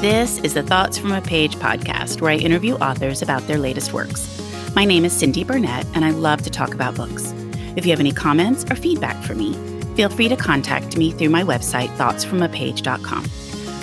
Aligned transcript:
This 0.00 0.38
is 0.38 0.54
the 0.54 0.62
Thoughts 0.62 0.96
from 0.96 1.12
a 1.12 1.20
Page 1.20 1.56
podcast, 1.56 2.22
where 2.22 2.32
I 2.32 2.36
interview 2.36 2.76
authors 2.76 3.20
about 3.20 3.46
their 3.46 3.58
latest 3.58 3.92
works. 3.92 4.26
My 4.74 4.86
name 4.86 5.04
is 5.04 5.12
Cindy 5.12 5.44
Burnett, 5.44 5.84
and 5.94 6.06
I 6.06 6.10
love 6.10 6.40
to 6.40 6.48
talk 6.48 6.72
about 6.72 6.94
books. 6.94 7.34
If 7.76 7.84
you 7.84 7.90
have 7.90 8.00
any 8.00 8.10
comments 8.10 8.64
or 8.70 8.76
feedback 8.76 9.22
for 9.22 9.34
me, 9.34 9.52
feel 9.96 10.08
free 10.08 10.30
to 10.30 10.36
contact 10.36 10.96
me 10.96 11.10
through 11.10 11.28
my 11.28 11.42
website, 11.42 11.88
thoughtsfromapage.com. 11.98 13.24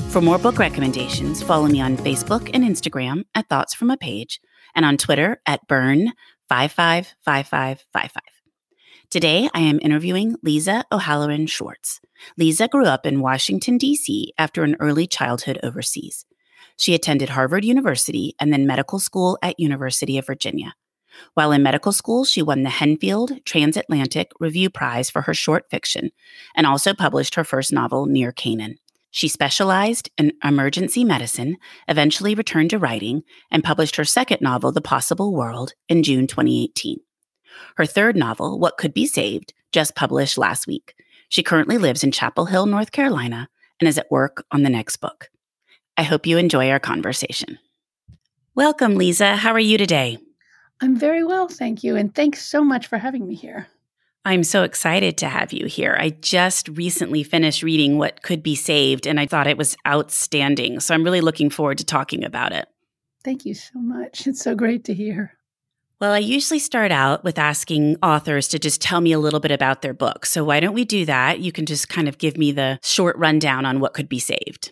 For 0.09 0.19
more 0.19 0.39
book 0.39 0.57
recommendations, 0.57 1.43
follow 1.43 1.67
me 1.67 1.81
on 1.81 1.97
Facebook 1.97 2.49
and 2.51 2.63
Instagram 2.63 3.25
at 3.35 3.47
Thoughts 3.47 3.75
From 3.75 3.91
a 3.91 3.97
Page 3.97 4.41
and 4.73 4.85
on 4.85 4.97
Twitter 4.97 5.39
at 5.45 5.67
Burn555555. 5.67 8.17
Today, 9.09 9.49
I 9.53 9.61
am 9.61 9.79
interviewing 9.81 10.35
Liese 10.45 10.83
O'Halloran 10.91 11.47
Schwarz. 11.47 12.01
Lisa 12.37 12.67
grew 12.67 12.83
up 12.83 13.05
in 13.05 13.21
Washington, 13.21 13.77
D.C. 13.77 14.33
after 14.37 14.65
an 14.65 14.75
early 14.81 15.07
childhood 15.07 15.57
overseas. 15.63 16.25
She 16.75 16.93
attended 16.93 17.29
Harvard 17.29 17.63
University 17.63 18.35
and 18.37 18.51
then 18.51 18.67
medical 18.67 18.99
school 18.99 19.39
at 19.41 19.61
University 19.61 20.17
of 20.17 20.25
Virginia. 20.25 20.73
While 21.35 21.53
in 21.53 21.63
medical 21.63 21.93
school, 21.93 22.25
she 22.25 22.41
won 22.41 22.63
the 22.63 22.69
Henfield 22.69 23.45
Transatlantic 23.45 24.31
Review 24.41 24.69
Prize 24.69 25.09
for 25.09 25.21
her 25.21 25.33
short 25.33 25.63
fiction 25.71 26.11
and 26.53 26.67
also 26.67 26.93
published 26.93 27.35
her 27.35 27.45
first 27.45 27.71
novel, 27.71 28.07
Near 28.07 28.33
Canaan. 28.33 28.75
She 29.11 29.29
specialized 29.29 30.09
in 30.17 30.33
emergency 30.43 31.05
medicine, 31.05 31.55
eventually 31.87 32.35
returned 32.35 32.71
to 32.71 32.77
writing, 32.77 33.23
and 33.49 33.63
published 33.63 33.95
her 33.95 34.03
second 34.03 34.41
novel, 34.41 34.73
The 34.73 34.81
Possible 34.81 35.33
World, 35.33 35.75
in 35.87 36.03
June 36.03 36.27
2018. 36.27 36.97
Her 37.75 37.85
third 37.85 38.15
novel, 38.15 38.59
What 38.59 38.77
Could 38.77 38.93
Be 38.93 39.05
Saved, 39.05 39.53
just 39.71 39.95
published 39.95 40.37
last 40.37 40.67
week. 40.67 40.95
She 41.29 41.43
currently 41.43 41.77
lives 41.77 42.03
in 42.03 42.11
Chapel 42.11 42.45
Hill, 42.45 42.65
North 42.65 42.91
Carolina, 42.91 43.49
and 43.79 43.87
is 43.87 43.97
at 43.97 44.11
work 44.11 44.45
on 44.51 44.63
the 44.63 44.69
next 44.69 44.97
book. 44.97 45.29
I 45.97 46.03
hope 46.03 46.25
you 46.25 46.37
enjoy 46.37 46.69
our 46.69 46.79
conversation. 46.79 47.59
Welcome, 48.55 48.95
Lisa. 48.95 49.35
How 49.35 49.51
are 49.51 49.59
you 49.59 49.77
today? 49.77 50.17
I'm 50.81 50.95
very 50.95 51.23
well, 51.23 51.47
thank 51.47 51.83
you. 51.83 51.95
And 51.95 52.13
thanks 52.13 52.45
so 52.45 52.63
much 52.63 52.87
for 52.87 52.97
having 52.97 53.27
me 53.27 53.35
here. 53.35 53.67
I'm 54.25 54.43
so 54.43 54.63
excited 54.63 55.17
to 55.19 55.29
have 55.29 55.53
you 55.53 55.67
here. 55.67 55.95
I 55.97 56.09
just 56.09 56.67
recently 56.69 57.23
finished 57.23 57.63
reading 57.63 57.97
What 57.97 58.23
Could 58.23 58.43
Be 58.43 58.55
Saved, 58.55 59.07
and 59.07 59.19
I 59.19 59.25
thought 59.25 59.47
it 59.47 59.57
was 59.57 59.77
outstanding. 59.87 60.81
So 60.81 60.93
I'm 60.93 61.03
really 61.03 61.21
looking 61.21 61.49
forward 61.49 61.77
to 61.77 61.85
talking 61.85 62.25
about 62.25 62.51
it. 62.51 62.67
Thank 63.23 63.45
you 63.45 63.53
so 63.53 63.79
much. 63.79 64.27
It's 64.27 64.41
so 64.41 64.53
great 64.53 64.83
to 64.85 64.93
hear. 64.93 65.36
Well, 65.99 66.13
I 66.13 66.19
usually 66.19 66.59
start 66.59 66.91
out 66.91 67.23
with 67.23 67.39
asking 67.39 67.97
authors 68.03 68.47
to 68.49 68.59
just 68.59 68.81
tell 68.81 69.01
me 69.01 69.11
a 69.13 69.19
little 69.19 69.39
bit 69.39 69.51
about 69.51 69.81
their 69.81 69.95
book. 69.95 70.27
So 70.27 70.43
why 70.43 70.59
don't 70.59 70.75
we 70.75 70.85
do 70.85 71.05
that? 71.05 71.39
You 71.39 71.51
can 71.51 71.65
just 71.65 71.89
kind 71.89 72.07
of 72.07 72.19
give 72.19 72.37
me 72.37 72.51
the 72.51 72.79
short 72.83 73.17
rundown 73.17 73.65
on 73.65 73.79
what 73.79 73.95
could 73.95 74.07
be 74.07 74.19
saved. 74.19 74.71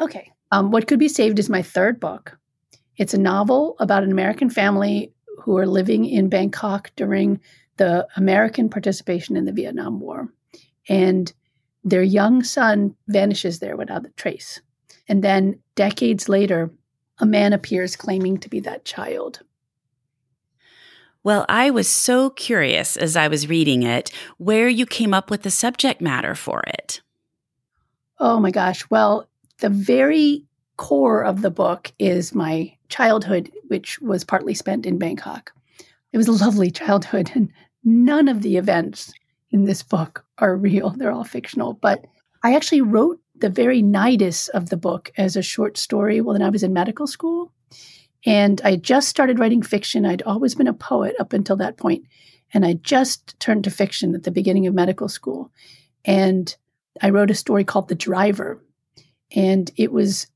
Okay. 0.00 0.30
Um, 0.52 0.70
what 0.70 0.86
Could 0.86 0.98
Be 0.98 1.08
Saved 1.08 1.38
is 1.38 1.48
my 1.48 1.62
third 1.62 1.98
book. 1.98 2.38
It's 2.96 3.14
a 3.14 3.18
novel 3.18 3.76
about 3.80 4.02
an 4.02 4.10
American 4.10 4.50
family 4.50 5.12
who 5.40 5.56
are 5.56 5.66
living 5.66 6.04
in 6.04 6.28
Bangkok 6.28 6.90
during 6.96 7.40
the 7.76 8.06
American 8.16 8.68
participation 8.68 9.36
in 9.36 9.44
the 9.44 9.52
Vietnam 9.52 10.00
War. 10.00 10.32
And 10.88 11.32
their 11.84 12.02
young 12.02 12.42
son 12.42 12.96
vanishes 13.06 13.60
there 13.60 13.76
without 13.76 14.04
a 14.04 14.10
trace. 14.10 14.60
And 15.08 15.24
then 15.24 15.60
decades 15.74 16.28
later, 16.28 16.70
a 17.18 17.26
man 17.26 17.52
appears 17.52 17.96
claiming 17.96 18.38
to 18.38 18.50
be 18.50 18.60
that 18.60 18.84
child. 18.84 19.40
Well, 21.28 21.44
I 21.46 21.68
was 21.68 21.88
so 21.88 22.30
curious 22.30 22.96
as 22.96 23.14
I 23.14 23.28
was 23.28 23.50
reading 23.50 23.82
it 23.82 24.10
where 24.38 24.66
you 24.66 24.86
came 24.86 25.12
up 25.12 25.28
with 25.28 25.42
the 25.42 25.50
subject 25.50 26.00
matter 26.00 26.34
for 26.34 26.62
it. 26.66 27.02
Oh 28.18 28.40
my 28.40 28.50
gosh. 28.50 28.88
Well, 28.88 29.28
the 29.58 29.68
very 29.68 30.46
core 30.78 31.22
of 31.22 31.42
the 31.42 31.50
book 31.50 31.92
is 31.98 32.34
my 32.34 32.74
childhood, 32.88 33.52
which 33.66 34.00
was 34.00 34.24
partly 34.24 34.54
spent 34.54 34.86
in 34.86 34.96
Bangkok. 34.96 35.52
It 36.14 36.16
was 36.16 36.28
a 36.28 36.32
lovely 36.32 36.70
childhood, 36.70 37.30
and 37.34 37.52
none 37.84 38.28
of 38.28 38.40
the 38.40 38.56
events 38.56 39.12
in 39.50 39.66
this 39.66 39.82
book 39.82 40.24
are 40.38 40.56
real. 40.56 40.94
They're 40.96 41.12
all 41.12 41.24
fictional. 41.24 41.74
But 41.74 42.06
I 42.42 42.56
actually 42.56 42.80
wrote 42.80 43.20
the 43.36 43.50
very 43.50 43.82
nidus 43.82 44.48
of 44.54 44.70
the 44.70 44.78
book 44.78 45.12
as 45.18 45.36
a 45.36 45.42
short 45.42 45.76
story 45.76 46.22
when 46.22 46.40
I 46.40 46.48
was 46.48 46.62
in 46.62 46.72
medical 46.72 47.06
school. 47.06 47.52
And 48.26 48.60
I 48.64 48.76
just 48.76 49.08
started 49.08 49.38
writing 49.38 49.62
fiction. 49.62 50.04
I'd 50.04 50.22
always 50.22 50.54
been 50.54 50.66
a 50.66 50.72
poet 50.72 51.14
up 51.20 51.32
until 51.32 51.56
that 51.56 51.76
point, 51.76 52.04
And 52.52 52.64
I 52.64 52.74
just 52.74 53.38
turned 53.40 53.64
to 53.64 53.70
fiction 53.70 54.14
at 54.14 54.22
the 54.22 54.30
beginning 54.30 54.66
of 54.66 54.74
medical 54.74 55.08
school. 55.08 55.50
And 56.04 56.54
I 57.02 57.10
wrote 57.10 57.30
a 57.30 57.34
story 57.34 57.64
called 57.64 57.88
The 57.88 57.94
Driver. 57.94 58.62
And 59.34 59.70
it 59.76 59.92
was 59.92 60.26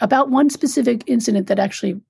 about 0.00 0.30
one 0.30 0.50
specific 0.50 1.02
incident 1.06 1.46
that 1.46 1.58
actually 1.58 2.00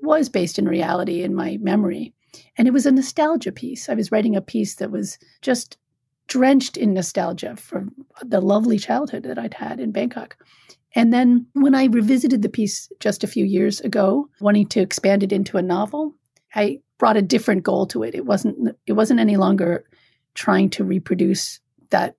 was 0.00 0.28
based 0.28 0.58
in 0.58 0.66
reality 0.66 1.22
in 1.22 1.34
my 1.34 1.58
memory. 1.58 2.14
And 2.56 2.66
it 2.66 2.72
was 2.72 2.86
a 2.86 2.92
nostalgia 2.92 3.52
piece. 3.52 3.88
I 3.88 3.94
was 3.94 4.10
writing 4.10 4.34
a 4.34 4.40
piece 4.40 4.76
that 4.76 4.90
was 4.90 5.18
just 5.42 5.76
drenched 6.26 6.76
in 6.76 6.94
nostalgia 6.94 7.56
for 7.56 7.86
the 8.22 8.40
lovely 8.40 8.78
childhood 8.78 9.24
that 9.24 9.38
I'd 9.38 9.54
had 9.54 9.78
in 9.78 9.92
Bangkok. 9.92 10.36
And 10.94 11.12
then 11.12 11.46
when 11.54 11.74
I 11.74 11.86
revisited 11.86 12.42
the 12.42 12.48
piece 12.48 12.90
just 13.00 13.24
a 13.24 13.28
few 13.28 13.44
years 13.44 13.80
ago, 13.80 14.28
wanting 14.40 14.66
to 14.68 14.80
expand 14.80 15.22
it 15.22 15.32
into 15.32 15.56
a 15.56 15.62
novel, 15.62 16.14
I 16.54 16.80
brought 16.98 17.16
a 17.16 17.22
different 17.22 17.62
goal 17.62 17.86
to 17.86 18.02
it. 18.02 18.14
It 18.14 18.26
wasn't 18.26 18.76
it 18.86 18.92
wasn't 18.92 19.20
any 19.20 19.36
longer 19.36 19.84
trying 20.34 20.70
to 20.70 20.84
reproduce 20.84 21.60
that 21.90 22.16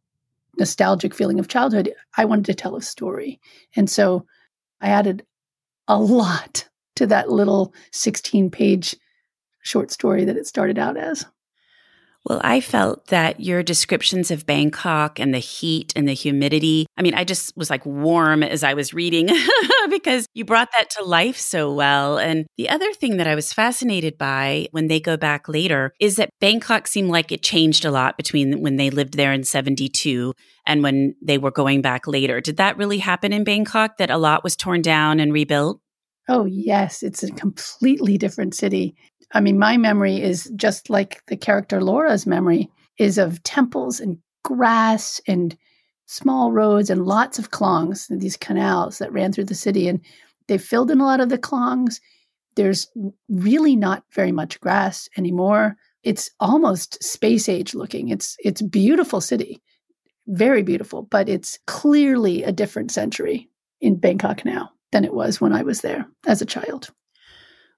nostalgic 0.58 1.14
feeling 1.14 1.40
of 1.40 1.48
childhood. 1.48 1.94
I 2.18 2.26
wanted 2.26 2.46
to 2.46 2.54
tell 2.54 2.76
a 2.76 2.82
story. 2.82 3.40
And 3.76 3.90
so 3.90 4.26
I 4.82 4.90
added 4.90 5.26
a 5.88 6.00
lot 6.00 6.68
to 6.96 7.08
that 7.08 7.30
little 7.30 7.74
16 7.92 8.52
page 8.52 8.96
short 9.62 9.92
story 9.92 10.26
that 10.26 10.38
it 10.38 10.48
started 10.48 10.78
out 10.78 10.98
as. 10.98 11.26
Well, 12.26 12.40
I 12.42 12.62
felt 12.62 13.08
that 13.08 13.42
your 13.42 13.64
descriptions 13.64 14.32
of 14.32 14.46
Bangkok 14.46 15.20
and 15.20 15.34
the 15.34 15.40
heat 15.40 15.92
and 15.96 16.08
the 16.08 16.14
humidity, 16.14 16.86
I 16.98 17.02
mean, 17.02 17.16
I 17.16 17.26
just 17.26 17.56
was 17.58 17.70
like 17.70 17.86
warm 17.86 18.44
as 18.44 18.64
I 18.64 18.76
was 18.76 18.94
reading 18.94 19.28
because 19.90 20.26
you 20.34 20.46
brought 20.46 20.70
that 20.72 20.90
to 20.92 21.04
life 21.04 21.38
so 21.38 21.74
well. 21.74 22.18
And 22.18 22.46
the 22.58 22.70
other 22.70 22.94
thing 22.94 23.18
that 23.18 23.28
I 23.28 23.36
was 23.36 23.52
fascinated 23.52 24.18
by 24.18 24.70
when 24.72 24.88
they 24.88 25.02
go 25.02 25.18
back 25.18 25.50
later 25.50 25.94
is 26.00 26.16
that 26.16 26.30
Bangkok 26.40 26.88
seemed 26.88 27.10
like 27.10 27.34
it 27.34 27.44
changed 27.44 27.84
a 27.84 27.92
lot 27.92 28.16
between 28.16 28.62
when 28.62 28.78
they 28.78 28.90
lived 28.90 29.18
there 29.18 29.34
in 29.34 29.44
72 29.44 30.34
and 30.66 30.82
when 30.82 31.16
they 31.22 31.38
were 31.38 31.52
going 31.52 31.82
back 31.82 32.08
later. 32.08 32.40
Did 32.40 32.56
that 32.56 32.78
really 32.78 33.00
happen 33.00 33.34
in 33.34 33.44
Bangkok 33.44 33.98
that 33.98 34.10
a 34.10 34.18
lot 34.18 34.46
was 34.46 34.56
torn 34.56 34.82
down 34.82 35.20
and 35.20 35.34
rebuilt? 35.34 35.82
Oh, 36.30 36.46
yes. 36.46 37.04
It's 37.04 37.22
a 37.22 37.32
completely 37.32 38.18
different 38.18 38.56
city. 38.56 38.96
I 39.34 39.42
mean, 39.42 39.58
my 39.58 39.78
memory 39.78 40.22
is 40.22 40.52
just 40.56 40.90
like 40.90 41.24
the 41.28 41.38
character 41.38 41.82
Laura's 41.82 42.26
memory 42.26 42.70
is 42.98 43.18
of 43.18 43.42
temples 43.44 44.00
and 44.00 44.20
grass 44.44 45.20
and 45.28 45.58
small 46.06 46.52
roads 46.52 46.90
and 46.90 47.06
lots 47.06 47.40
of 47.40 47.50
klongs, 47.50 48.08
these 48.20 48.38
canals 48.38 49.00
that 49.00 49.12
ran 49.12 49.34
through 49.34 49.46
the 49.46 49.56
city. 49.56 49.88
And 49.88 50.00
they 50.48 50.58
filled 50.58 50.92
in 50.92 51.02
a 51.02 51.06
lot 51.06 51.20
of 51.20 51.30
the 51.30 51.38
klongs. 51.38 52.00
There's 52.56 52.88
really 53.30 53.76
not 53.76 54.04
very 54.14 54.32
much 54.32 54.60
grass 54.60 55.10
anymore. 55.18 55.76
It's 56.04 56.30
almost 56.40 57.02
space 57.04 57.50
age 57.50 57.74
looking. 57.74 58.10
It's 58.10 58.36
it's 58.44 58.62
beautiful 58.62 59.22
city, 59.22 59.62
very 60.28 60.62
beautiful, 60.62 61.04
but 61.04 61.30
it's 61.30 61.58
clearly 61.66 62.44
a 62.44 62.52
different 62.52 62.92
century 62.92 63.50
in 63.82 63.96
Bangkok 63.96 64.46
now 64.46 64.70
than 64.92 65.06
it 65.06 65.14
was 65.14 65.42
when 65.42 65.54
I 65.54 65.64
was 65.64 65.82
there 65.82 66.06
as 66.28 66.42
a 66.42 66.46
child. 66.46 66.92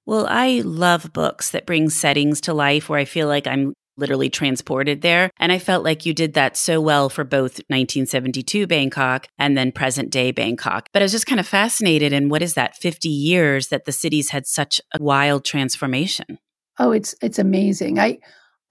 Well, 0.06 0.28
I 0.30 0.62
love 0.64 1.14
books 1.14 1.52
that 1.52 1.66
bring 1.66 1.90
settings 1.90 2.42
to 2.42 2.54
life 2.54 2.90
where 2.90 3.00
I 3.00 3.06
feel 3.06 3.28
like 3.28 3.48
I'm 3.48 3.74
literally 3.98 4.30
transported 4.30 5.02
there. 5.02 5.32
And 5.38 5.52
I 5.52 5.60
felt 5.60 5.84
like 5.84 6.06
you 6.06 6.14
did 6.14 6.34
that 6.34 6.58
so 6.58 6.82
well 6.82 7.10
for 7.10 7.24
both 7.24 7.60
1972 7.70 8.68
Bangkok 8.68 9.28
and 9.38 9.58
then 9.58 9.72
present 9.72 10.10
day 10.10 10.32
Bangkok. 10.32 10.90
But 10.92 11.02
I 11.02 11.06
was 11.06 11.12
just 11.12 11.28
kind 11.28 11.40
of 11.40 11.48
fascinated 11.48 12.14
in 12.14 12.30
what 12.30 12.42
is 12.42 12.54
that 12.56 12.76
50 12.76 13.08
years 13.08 13.70
that 13.70 13.86
the 13.86 13.92
city's 13.92 14.32
had 14.32 14.46
such 14.46 14.82
a 14.94 15.02
wild 15.02 15.46
transformation. 15.46 16.40
Oh, 16.78 16.92
it's 16.92 17.16
it's 17.22 17.40
amazing. 17.40 18.00
I 18.00 18.20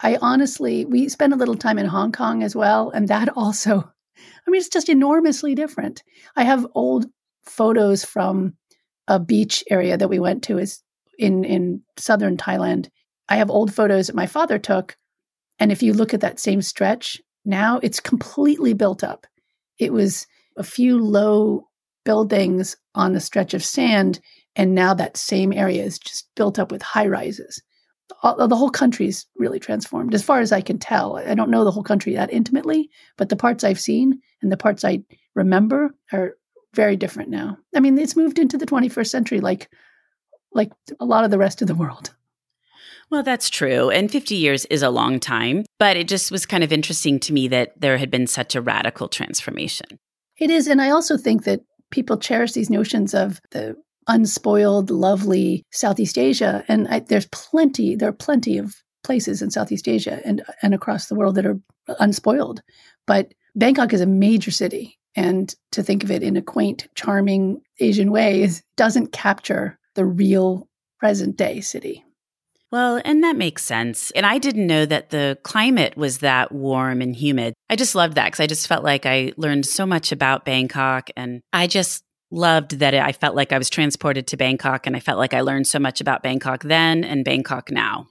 I 0.01 0.19
honestly, 0.21 0.85
we 0.85 1.09
spent 1.09 1.33
a 1.33 1.37
little 1.37 1.57
time 1.57 1.79
in 1.79 1.87
Hong 1.87 2.13
Kong 2.13 2.43
as 2.43 2.55
well. 2.55 2.91
And 2.91 3.09
that 3.09 3.31
also, 3.37 3.79
I 3.79 4.51
mean, 4.51 4.61
it's 4.61 4.69
just 4.69 4.89
enormously 4.89 5.55
different. 5.55 6.03
I 6.37 6.45
have 6.45 6.67
old 6.75 7.07
photos 7.45 8.05
from 8.05 8.55
a 9.09 9.19
beach 9.19 9.65
area 9.71 9.97
that 9.97 10.09
we 10.09 10.19
went 10.19 10.45
to 10.45 10.59
is 10.59 10.83
in, 11.19 11.45
in 11.45 11.83
southern 11.97 12.37
Thailand. 12.37 12.89
I 13.29 13.37
have 13.37 13.51
old 13.51 13.75
photos 13.75 14.07
that 14.07 14.17
my 14.17 14.27
father 14.27 14.59
took. 14.59 14.97
And 15.59 15.73
if 15.73 15.83
you 15.83 15.93
look 15.93 16.13
at 16.13 16.21
that 16.21 16.41
same 16.41 16.63
stretch 16.63 17.21
now, 17.45 17.79
it's 17.83 18.01
completely 18.01 18.73
built 18.73 19.05
up. 19.05 19.27
It 19.79 19.93
was 19.93 20.27
a 20.57 20.63
few 20.63 20.99
low 20.99 21.69
buildings 22.05 22.77
on 22.95 23.15
a 23.15 23.21
stretch 23.21 23.55
of 23.55 23.65
sand. 23.65 24.21
And 24.57 24.75
now 24.75 24.95
that 24.95 25.17
same 25.17 25.53
area 25.53 25.83
is 25.83 25.99
just 25.99 26.29
built 26.37 26.59
up 26.59 26.71
with 26.71 26.83
high 26.83 27.07
rises. 27.07 27.63
All, 28.23 28.47
the 28.47 28.57
whole 28.57 28.71
country's 28.71 29.27
really 29.37 29.59
transformed, 29.59 30.15
as 30.15 30.23
far 30.23 30.41
as 30.41 30.53
I 30.53 30.61
can 30.61 30.79
tell. 30.79 31.17
I 31.17 31.35
don't 31.35 31.51
know 31.51 31.65
the 31.65 31.71
whole 31.71 31.83
country 31.83 32.15
that 32.15 32.33
intimately, 32.33 32.91
but 33.17 33.29
the 33.29 33.37
parts 33.37 33.65
I've 33.65 33.81
seen 33.81 34.21
and 34.43 34.53
the 34.53 34.57
parts 34.57 34.85
I 34.85 35.03
remember 35.35 35.95
are 36.13 36.37
very 36.75 36.97
different 36.97 37.31
now. 37.31 37.57
I 37.75 37.81
mean, 37.81 37.99
it's 37.99 38.17
moved 38.17 38.39
into 38.39 38.59
the 38.59 38.67
21st 38.67 39.09
century 39.09 39.41
like 39.41 39.71
like 40.55 40.73
a 41.01 41.05
lot 41.05 41.25
of 41.25 41.31
the 41.31 41.39
rest 41.39 41.61
of 41.61 41.69
the 41.69 41.75
world. 41.75 42.15
Well, 43.11 43.23
that's 43.23 43.51
true. 43.51 43.91
And 43.91 44.11
50 44.11 44.35
years 44.35 44.65
is 44.67 44.83
a 44.83 44.91
long 44.91 45.21
time, 45.21 45.65
but 45.79 45.97
it 45.97 46.09
just 46.09 46.31
was 46.31 46.47
kind 46.47 46.65
of 46.65 46.73
interesting 46.73 47.21
to 47.21 47.33
me 47.33 47.49
that 47.49 47.81
there 47.81 47.99
had 47.99 48.11
been 48.11 48.27
such 48.27 48.55
a 48.55 48.63
radical 48.63 49.09
transformation. 49.09 49.99
It 50.39 50.51
is. 50.51 50.67
And 50.67 50.81
I 50.81 50.91
also 50.91 51.17
think 51.17 51.45
that 51.45 51.61
people 51.91 52.17
cherish 52.17 52.53
these 52.53 52.71
notions 52.71 53.15
of 53.15 53.41
the 53.51 53.77
unspoiled, 54.09 54.91
lovely 54.91 55.65
Southeast 55.71 56.19
Asia. 56.19 56.65
And 56.67 56.89
I, 56.89 57.01
there's 57.01 57.27
plenty, 57.27 57.95
there 57.95 58.09
are 58.09 58.13
plenty 58.13 58.59
of 58.59 58.75
places 59.03 59.43
in 59.43 59.51
Southeast 59.51 59.87
Asia 59.87 60.21
and, 60.25 60.43
and 60.63 60.75
across 60.75 61.07
the 61.07 61.15
world 61.15 61.35
that 61.37 61.47
are 61.47 61.61
unspoiled. 62.01 62.63
But 63.07 63.33
Bangkok 63.55 63.93
is 63.93 64.01
a 64.01 64.07
major 64.07 64.51
city. 64.51 64.99
And 65.15 65.55
to 65.71 65.83
think 65.83 66.03
of 66.03 66.11
it 66.11 66.23
in 66.23 66.37
a 66.37 66.43
quaint, 66.43 66.89
charming 66.97 67.61
Asian 67.79 68.11
way 68.11 68.43
is, 68.43 68.63
doesn't 68.77 69.13
capture 69.13 69.79
the 69.95 70.05
real 70.05 70.69
present 70.99 71.37
day 71.37 71.61
city. 71.61 72.05
Well, 72.71 73.01
and 73.05 73.23
that 73.23 73.37
makes 73.37 73.63
sense. 73.63 74.11
And 74.13 74.27
I 74.27 74.39
didn't 74.39 74.67
know 74.67 74.85
that 74.85 75.11
the 75.11 75.39
climate 75.45 75.97
was 75.97 76.19
that 76.19 76.51
warm 76.51 77.01
and 77.01 77.15
humid. 77.15 77.55
I 77.71 77.77
just 77.77 77.95
loved 77.95 78.17
that 78.17 78.27
because 78.27 78.41
I 78.41 78.49
just 78.49 78.67
felt 78.67 78.83
like 78.83 79.07
I 79.07 79.33
learned 79.37 79.65
so 79.65 79.87
much 79.87 80.11
about 80.11 80.45
Bangkok. 80.45 81.09
And 81.17 81.41
I 81.53 81.69
just 81.69 82.03
loved 82.33 82.81
that 82.81 82.93
I 82.95 83.13
felt 83.13 83.37
like 83.37 83.53
I 83.53 83.59
was 83.59 83.71
transported 83.71 84.27
to 84.27 84.37
Bangkok 84.37 84.89
and 84.89 84.97
I 84.97 85.01
felt 85.01 85.19
like 85.19 85.35
I 85.35 85.43
learned 85.43 85.69
so 85.69 85.79
much 85.79 86.01
about 86.01 86.25
Bangkok 86.25 86.65
then 86.65 87.05
and 87.05 87.25
Bangkok 87.25 87.71
now. 87.71 88.09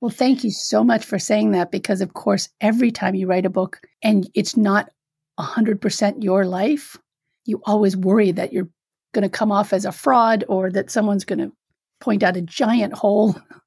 Well, 0.00 0.10
thank 0.10 0.42
you 0.42 0.50
so 0.50 0.82
much 0.82 1.04
for 1.04 1.20
saying 1.20 1.52
that 1.52 1.70
because, 1.70 2.00
of 2.00 2.12
course, 2.12 2.48
every 2.60 2.90
time 2.90 3.14
you 3.14 3.28
write 3.28 3.46
a 3.46 3.50
book 3.50 3.78
and 4.02 4.28
it's 4.34 4.56
not 4.56 4.90
100% 5.38 6.24
your 6.24 6.44
life, 6.44 6.96
you 7.44 7.62
always 7.66 7.96
worry 7.96 8.32
that 8.32 8.52
you're 8.52 8.68
going 9.12 9.22
to 9.22 9.28
come 9.28 9.52
off 9.52 9.72
as 9.72 9.84
a 9.84 9.92
fraud 9.92 10.44
or 10.48 10.70
that 10.70 10.90
someone's 10.90 11.24
going 11.24 11.38
to 11.38 11.52
point 12.00 12.22
out 12.22 12.36
a 12.36 12.42
giant 12.42 12.94
hole 12.94 13.36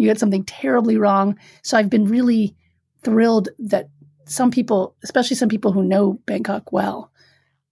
you 0.00 0.08
had 0.08 0.18
something 0.18 0.44
terribly 0.44 0.96
wrong. 0.96 1.38
So 1.62 1.76
I've 1.76 1.90
been 1.90 2.06
really 2.06 2.56
thrilled 3.02 3.50
that 3.58 3.90
some 4.24 4.50
people, 4.50 4.96
especially 5.04 5.36
some 5.36 5.50
people 5.50 5.72
who 5.72 5.84
know 5.84 6.14
Bangkok 6.24 6.72
well, 6.72 7.12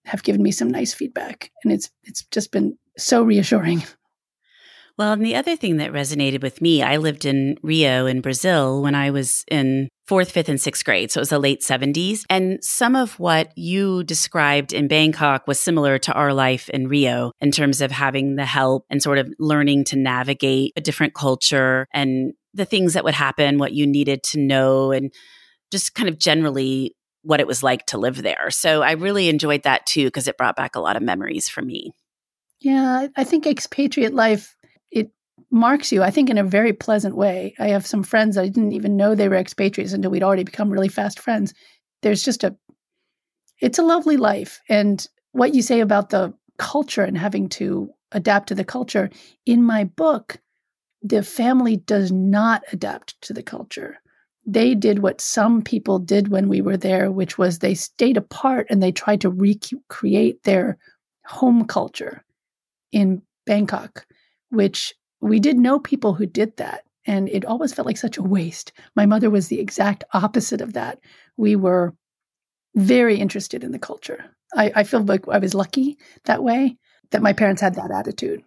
have 0.05 0.23
given 0.23 0.43
me 0.43 0.51
some 0.51 0.71
nice 0.71 0.93
feedback. 0.93 1.51
And 1.65 1.73
it's 1.73 1.91
it's 2.05 2.25
just 2.25 2.53
been 2.53 2.77
so 2.99 3.23
reassuring. 3.23 3.83
Well, 4.99 5.13
and 5.13 5.25
the 5.25 5.37
other 5.37 5.55
thing 5.55 5.77
that 5.77 5.93
resonated 5.93 6.43
with 6.43 6.61
me, 6.61 6.83
I 6.83 6.97
lived 6.97 7.25
in 7.25 7.57
Rio 7.63 8.07
in 8.07 8.21
Brazil 8.21 8.83
when 8.83 8.97
I 8.97 9.11
was 9.11 9.45
in 9.49 9.89
fourth, 10.09 10.33
fifth, 10.33 10.49
and 10.49 10.61
sixth 10.61 10.85
grade. 10.85 11.13
So 11.13 11.19
it 11.19 11.23
was 11.23 11.29
the 11.29 11.39
late 11.39 11.61
70s. 11.61 12.25
And 12.29 12.63
some 12.65 12.97
of 12.97 13.17
what 13.21 13.57
you 13.57 14.03
described 14.03 14.73
in 14.73 14.89
Bangkok 14.89 15.47
was 15.47 15.61
similar 15.61 15.99
to 15.99 16.13
our 16.15 16.35
life 16.35 16.69
in 16.71 16.89
Rio 16.89 17.31
in 17.41 17.53
terms 17.53 17.81
of 17.81 17.93
having 17.93 18.35
the 18.35 18.45
help 18.45 18.87
and 18.91 19.01
sort 19.01 19.19
of 19.19 19.33
learning 19.39 19.85
to 19.85 19.97
navigate 19.97 20.73
a 20.77 20.81
different 20.81 21.15
culture 21.15 21.87
and 21.93 22.33
the 22.53 22.65
things 22.65 22.95
that 22.95 23.05
would 23.05 23.15
happen, 23.15 23.59
what 23.59 23.73
you 23.73 23.87
needed 23.87 24.25
to 24.25 24.41
know, 24.41 24.91
and 24.91 25.13
just 25.71 25.95
kind 25.95 26.09
of 26.09 26.19
generally 26.19 26.97
what 27.23 27.39
it 27.39 27.47
was 27.47 27.63
like 27.63 27.87
to 27.87 27.99
live 27.99 28.23
there. 28.23 28.51
So 28.51 28.83
I 28.83 28.93
really 28.93 29.29
enjoyed 29.29 29.63
that 29.63 29.87
too, 29.87 30.07
because 30.07 30.27
it 30.27 30.39
brought 30.39 30.57
back 30.57 30.75
a 30.75 30.81
lot 30.81 30.97
of 30.97 31.03
memories 31.03 31.49
for 31.49 31.63
me. 31.63 31.93
Yeah, 32.61 33.07
I 33.17 33.23
think 33.23 33.47
expatriate 33.47 34.15
life 34.15 34.57
marks 35.51 35.93
you, 35.93 36.03
I 36.03 36.11
think, 36.11 36.31
in 36.31 36.39
a 36.39 36.45
very 36.45 36.73
pleasant 36.73 37.17
way. 37.17 37.55
I 37.59 37.69
have 37.69 37.87
some 37.87 38.03
friends 38.03 38.37
I 38.37 38.49
didn't 38.49 38.73
even 38.73 38.97
know 38.97 39.15
they 39.15 39.29
were 39.29 39.37
expatriates 39.37 39.93
until 39.93 40.11
we'd 40.11 40.23
already 40.23 40.45
become 40.45 40.71
really 40.71 40.89
fast 40.89 41.19
friends. 41.19 41.55
There's 42.03 42.23
just 42.23 42.45
a, 42.45 42.57
it's 43.61 43.79
a 43.79 43.85
lovely 43.85 44.17
life. 44.17 44.61
And 44.69 45.07
what 45.33 45.55
you 45.55 45.63
say 45.63 45.81
about 45.81 46.11
the 46.11 46.35
culture 46.59 47.03
and 47.03 47.17
having 47.17 47.49
to 47.51 47.91
adapt 48.13 48.49
to 48.49 48.55
the 48.55 48.65
culture, 48.65 49.11
in 49.47 49.63
my 49.63 49.85
book, 49.85 50.39
the 51.03 51.23
family 51.23 51.77
does 51.77 52.11
not 52.11 52.63
adapt 52.73 53.21
to 53.23 53.33
the 53.33 53.43
culture. 53.43 53.99
They 54.47 54.75
did 54.75 55.01
what 55.01 55.21
some 55.21 55.63
people 55.63 55.99
did 55.99 56.29
when 56.29 56.49
we 56.49 56.61
were 56.61 56.77
there, 56.77 57.11
which 57.11 57.37
was 57.37 57.59
they 57.59 57.75
stayed 57.75 58.17
apart 58.17 58.67
and 58.71 58.83
they 58.83 58.93
tried 58.93 59.21
to 59.23 59.31
recreate 59.31 60.43
their 60.45 60.79
home 61.25 61.67
culture 61.67 62.25
in 62.93 63.23
Bangkok 63.45 64.07
which 64.51 64.95
we 65.21 65.41
did 65.41 65.59
know 65.59 65.79
people 65.79 66.15
who 66.15 66.27
did 66.27 66.57
that. 66.57 66.85
And 67.07 67.29
it 67.31 67.45
always 67.45 67.73
felt 67.73 67.87
like 67.87 67.97
such 67.97 68.19
a 68.19 68.23
waste. 68.23 68.73
My 68.95 69.07
mother 69.07 69.31
was 69.31 69.49
the 69.49 69.61
exact 69.61 70.05
opposite 70.13 70.61
of 70.61 70.75
that. 70.75 70.99
We 71.37 71.57
were 71.57 71.95
very 72.75 73.17
interested 73.17 73.65
in 73.65 73.73
the 73.73 73.79
culture. 73.79 74.25
I, 74.55 74.73
I 74.77 74.85
feel 74.85 75.03
like 75.03 75.27
I 75.29 75.39
was 75.39 75.55
lucky 75.55 75.99
that 76.25 76.43
way 76.43 76.77
that 77.11 77.23
my 77.23 77.33
parents 77.33 77.63
had 77.63 77.75
that 77.77 77.91
attitude. 77.91 78.43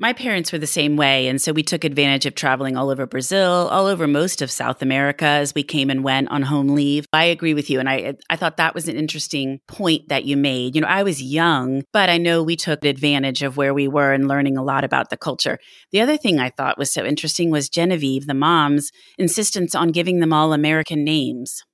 My 0.00 0.12
parents 0.12 0.52
were 0.52 0.58
the 0.58 0.66
same 0.68 0.96
way. 0.96 1.26
And 1.26 1.42
so 1.42 1.52
we 1.52 1.64
took 1.64 1.82
advantage 1.82 2.24
of 2.24 2.36
traveling 2.36 2.76
all 2.76 2.88
over 2.88 3.04
Brazil, 3.04 3.68
all 3.72 3.86
over 3.86 4.06
most 4.06 4.40
of 4.40 4.48
South 4.48 4.80
America 4.80 5.24
as 5.24 5.56
we 5.56 5.64
came 5.64 5.90
and 5.90 6.04
went 6.04 6.30
on 6.30 6.42
home 6.42 6.68
leave. 6.68 7.04
I 7.12 7.24
agree 7.24 7.52
with 7.52 7.68
you. 7.68 7.80
And 7.80 7.88
I, 7.88 8.14
I 8.30 8.36
thought 8.36 8.58
that 8.58 8.76
was 8.76 8.86
an 8.86 8.94
interesting 8.94 9.58
point 9.66 10.08
that 10.08 10.24
you 10.24 10.36
made. 10.36 10.76
You 10.76 10.82
know, 10.82 10.86
I 10.86 11.02
was 11.02 11.20
young, 11.20 11.82
but 11.92 12.08
I 12.08 12.16
know 12.16 12.44
we 12.44 12.54
took 12.54 12.84
advantage 12.84 13.42
of 13.42 13.56
where 13.56 13.74
we 13.74 13.88
were 13.88 14.12
and 14.12 14.28
learning 14.28 14.56
a 14.56 14.62
lot 14.62 14.84
about 14.84 15.10
the 15.10 15.16
culture. 15.16 15.58
The 15.90 16.00
other 16.00 16.16
thing 16.16 16.38
I 16.38 16.50
thought 16.50 16.78
was 16.78 16.92
so 16.92 17.04
interesting 17.04 17.50
was 17.50 17.68
Genevieve, 17.68 18.28
the 18.28 18.34
mom's 18.34 18.92
insistence 19.18 19.74
on 19.74 19.88
giving 19.88 20.20
them 20.20 20.32
all 20.32 20.52
American 20.52 21.02
names. 21.02 21.64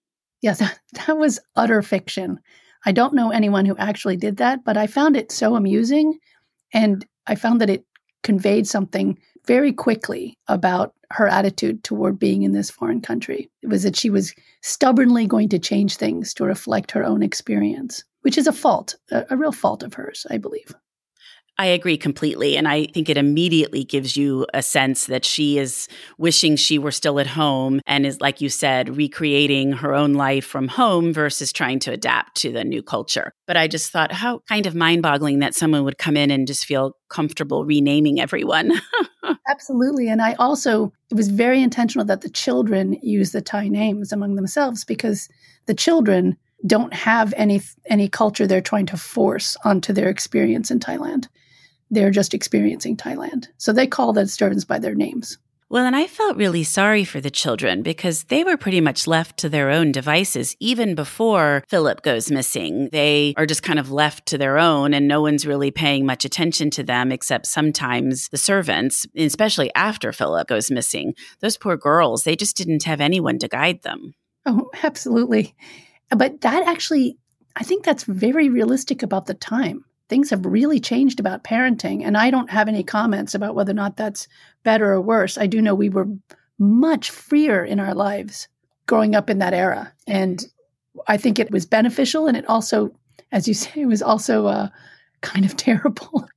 Yes, 0.41 0.59
that, 0.61 0.79
that 1.06 1.19
was 1.19 1.41
utter 1.56 1.82
fiction. 1.82 2.38
I 2.87 2.93
don't 2.93 3.15
know 3.15 3.32
anyone 3.32 3.67
who 3.67 3.77
actually 3.77 4.17
did 4.17 4.39
that, 4.39 4.65
but 4.65 4.79
I 4.79 4.87
found 4.87 5.15
it 5.15 5.31
so 5.31 5.56
amusing. 5.56 6.19
And 6.72 7.05
I 7.27 7.34
found 7.34 7.60
that 7.60 7.69
it 7.69 7.84
conveyed 8.25 8.67
something 8.67 9.17
very 9.47 9.73
quickly 9.73 10.37
about 10.49 10.95
her 11.11 11.29
attitude 11.29 11.85
toward 11.85 12.19
being 12.19 12.43
in 12.43 12.53
this 12.53 12.71
foreign 12.71 13.01
country. 13.01 13.49
It 13.63 13.69
was 13.69 13.85
that 13.85 13.97
she 13.97 14.11
was 14.11 14.35
stubbornly 14.63 15.27
going 15.27 15.49
to 15.51 15.59
change 15.59 15.97
things 15.97 16.35
to 16.35 16.45
reflect 16.45 16.91
her 16.91 17.05
own 17.05 17.23
experience, 17.23 18.03
which 18.23 18.37
is 18.37 18.49
a 18.49 18.53
fault, 18.53 18.97
a, 19.13 19.25
a 19.31 19.37
real 19.37 19.53
fault 19.53 19.85
of 19.85 19.95
hers, 19.95 20.27
I 20.31 20.39
believe. 20.39 20.75
I 21.56 21.67
agree 21.67 21.96
completely. 21.96 22.56
And 22.56 22.67
I 22.67 22.87
think 22.87 23.08
it 23.08 23.17
immediately 23.17 23.84
gives 23.84 24.17
you 24.17 24.44
a 24.53 24.63
sense 24.63 25.06
that 25.06 25.25
she 25.25 25.58
is 25.58 25.87
wishing 26.19 26.56
she 26.56 26.79
were 26.81 26.91
still 26.91 27.20
at 27.20 27.29
home 27.29 27.81
and 27.87 28.05
is, 28.05 28.20
like 28.20 28.41
you 28.41 28.49
said, 28.49 28.96
recreating 28.96 29.73
her 29.73 29.94
own 29.94 30.15
life 30.15 30.44
from 30.44 30.67
home 30.67 31.13
versus 31.13 31.53
trying 31.53 31.79
to 31.81 31.93
adapt 31.93 32.37
to 32.39 32.51
the 32.51 32.65
new 32.65 32.82
culture. 32.82 33.32
But 33.46 33.56
I 33.56 33.69
just 33.69 33.93
thought 33.93 34.11
how 34.11 34.41
kind 34.49 34.67
of 34.67 34.75
mind 34.75 35.03
boggling 35.03 35.39
that 35.41 35.55
someone 35.55 35.84
would 35.84 35.99
come 35.99 36.17
in 36.17 36.32
and 36.32 36.46
just 36.46 36.65
feel 36.65 36.96
comfortable 37.08 37.65
renaming 37.65 38.20
everyone. 38.20 38.73
Absolutely. 39.49 40.08
And 40.08 40.20
I 40.20 40.32
also, 40.34 40.93
it 41.11 41.15
was 41.15 41.29
very 41.29 41.63
intentional 41.63 42.05
that 42.06 42.23
the 42.23 42.31
children 42.31 42.99
use 43.01 43.31
the 43.31 43.41
Thai 43.41 43.69
names 43.69 44.11
among 44.11 44.34
themselves 44.34 44.84
because 44.84 45.29
the 45.67 45.75
children 45.75 46.37
don't 46.67 46.94
have 46.94 47.34
any 47.37 47.61
any 47.91 48.08
culture 48.08 48.46
they're 48.46 48.63
trying 48.63 48.87
to 48.87 48.96
force 48.96 49.55
onto 49.65 49.93
their 49.93 50.08
experience 50.08 50.70
in 50.70 50.81
Thailand 50.81 51.27
they're 51.94 52.10
just 52.10 52.34
experiencing 52.34 52.96
Thailand. 52.96 53.46
So 53.58 53.72
they 53.72 53.86
call 53.86 54.13
the 54.13 54.24
disturbance 54.24 54.65
by 54.65 54.79
their 54.79 54.94
names. 54.94 55.39
Well, 55.70 55.86
and 55.86 55.96
I 55.96 56.06
felt 56.06 56.36
really 56.36 56.63
sorry 56.63 57.05
for 57.05 57.20
the 57.20 57.31
children 57.31 57.82
because 57.82 58.24
they 58.24 58.44
were 58.44 58.56
pretty 58.56 58.81
much 58.81 59.06
left 59.08 59.39
to 59.39 59.48
their 59.48 59.70
own 59.70 59.93
devices 59.93 60.55
even 60.60 60.94
before 60.94 61.65
Philip 61.69 62.03
goes 62.03 62.31
missing. 62.31 62.91
They 62.93 63.34
are 63.36 63.46
just 63.46 63.63
kind 63.63 63.79
of 63.79 63.91
left 63.91 64.27
to 64.27 64.39
their 64.39 64.58
own, 64.58 64.94
and 64.94 65.08
no 65.08 65.20
one's 65.20 65.46
really 65.46 65.70
paying 65.70 66.06
much 66.06 66.24
attention 66.24 66.70
to 66.70 66.84
them 66.84 67.10
except 67.10 67.46
sometimes 67.46 68.29
the 68.29 68.36
servants, 68.36 69.06
especially 69.17 69.74
after 69.74 70.13
Philip 70.13 70.46
goes 70.46 70.70
missing. 70.70 71.15
Those 71.41 71.56
poor 71.56 71.77
girls, 71.77 72.22
they 72.22 72.36
just 72.36 72.56
didn't 72.56 72.84
have 72.84 73.01
anyone 73.01 73.39
to 73.41 73.48
guide 73.48 73.82
them. 73.82 74.15
Oh, 74.46 74.70
absolutely. 74.82 75.56
But 76.10 76.43
that 76.43 76.69
actually, 76.69 77.17
I 77.56 77.65
think 77.65 77.84
that's 77.84 78.05
very 78.05 78.48
realistic 78.48 79.03
about 79.03 79.27
the 79.27 79.34
time 79.34 79.84
things 80.08 80.31
have 80.31 80.44
really 80.44 80.81
changed 80.81 81.20
about 81.20 81.44
parenting. 81.44 82.03
And 82.05 82.17
I 82.17 82.31
don't 82.31 82.51
have 82.51 82.69
any 82.69 82.82
comments 82.82 83.34
about 83.34 83.55
whether 83.55 83.73
or 83.73 83.75
not 83.75 83.96
that's 83.96 84.29
better 84.63 84.93
or 84.93 85.01
worse. 85.01 85.39
I 85.39 85.46
do 85.46 85.63
know 85.63 85.75
we 85.75 85.89
were 85.89 86.08
much 86.58 87.11
freer 87.11 87.65
in 87.65 87.81
our 87.81 87.94
lives 87.94 88.49
growing 88.87 89.15
up 89.15 89.31
in 89.31 89.39
that 89.39 89.55
era. 89.55 89.93
And 90.06 90.44
I 91.08 91.17
think 91.17 91.39
it 91.39 91.51
was 91.51 91.67
beneficial. 91.67 92.27
And 92.27 92.37
it 92.37 92.49
also, 92.49 92.91
as 93.32 93.49
you 93.49 93.55
say, 93.55 93.82
it 93.82 93.87
was 93.87 94.03
also 94.03 94.46
uh, 94.46 94.69
kind 95.20 95.44
of 95.44 95.56
terrible. 95.56 96.29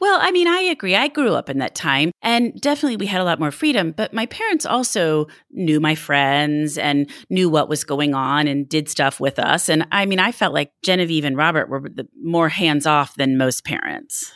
Well, 0.00 0.18
I 0.20 0.30
mean, 0.30 0.48
I 0.48 0.60
agree. 0.60 0.94
I 0.94 1.08
grew 1.08 1.34
up 1.34 1.48
in 1.50 1.58
that 1.58 1.74
time 1.74 2.12
and 2.22 2.58
definitely 2.60 2.96
we 2.96 3.06
had 3.06 3.20
a 3.20 3.24
lot 3.24 3.40
more 3.40 3.50
freedom, 3.50 3.92
but 3.92 4.12
my 4.12 4.26
parents 4.26 4.66
also 4.66 5.26
knew 5.50 5.80
my 5.80 5.94
friends 5.94 6.78
and 6.78 7.10
knew 7.28 7.48
what 7.48 7.68
was 7.68 7.84
going 7.84 8.14
on 8.14 8.48
and 8.48 8.68
did 8.68 8.88
stuff 8.88 9.20
with 9.20 9.38
us. 9.38 9.68
And 9.68 9.86
I 9.92 10.06
mean, 10.06 10.18
I 10.18 10.32
felt 10.32 10.54
like 10.54 10.72
Genevieve 10.82 11.24
and 11.24 11.36
Robert 11.36 11.68
were 11.68 11.82
more 12.22 12.48
hands 12.48 12.86
off 12.86 13.14
than 13.16 13.38
most 13.38 13.64
parents. 13.64 14.32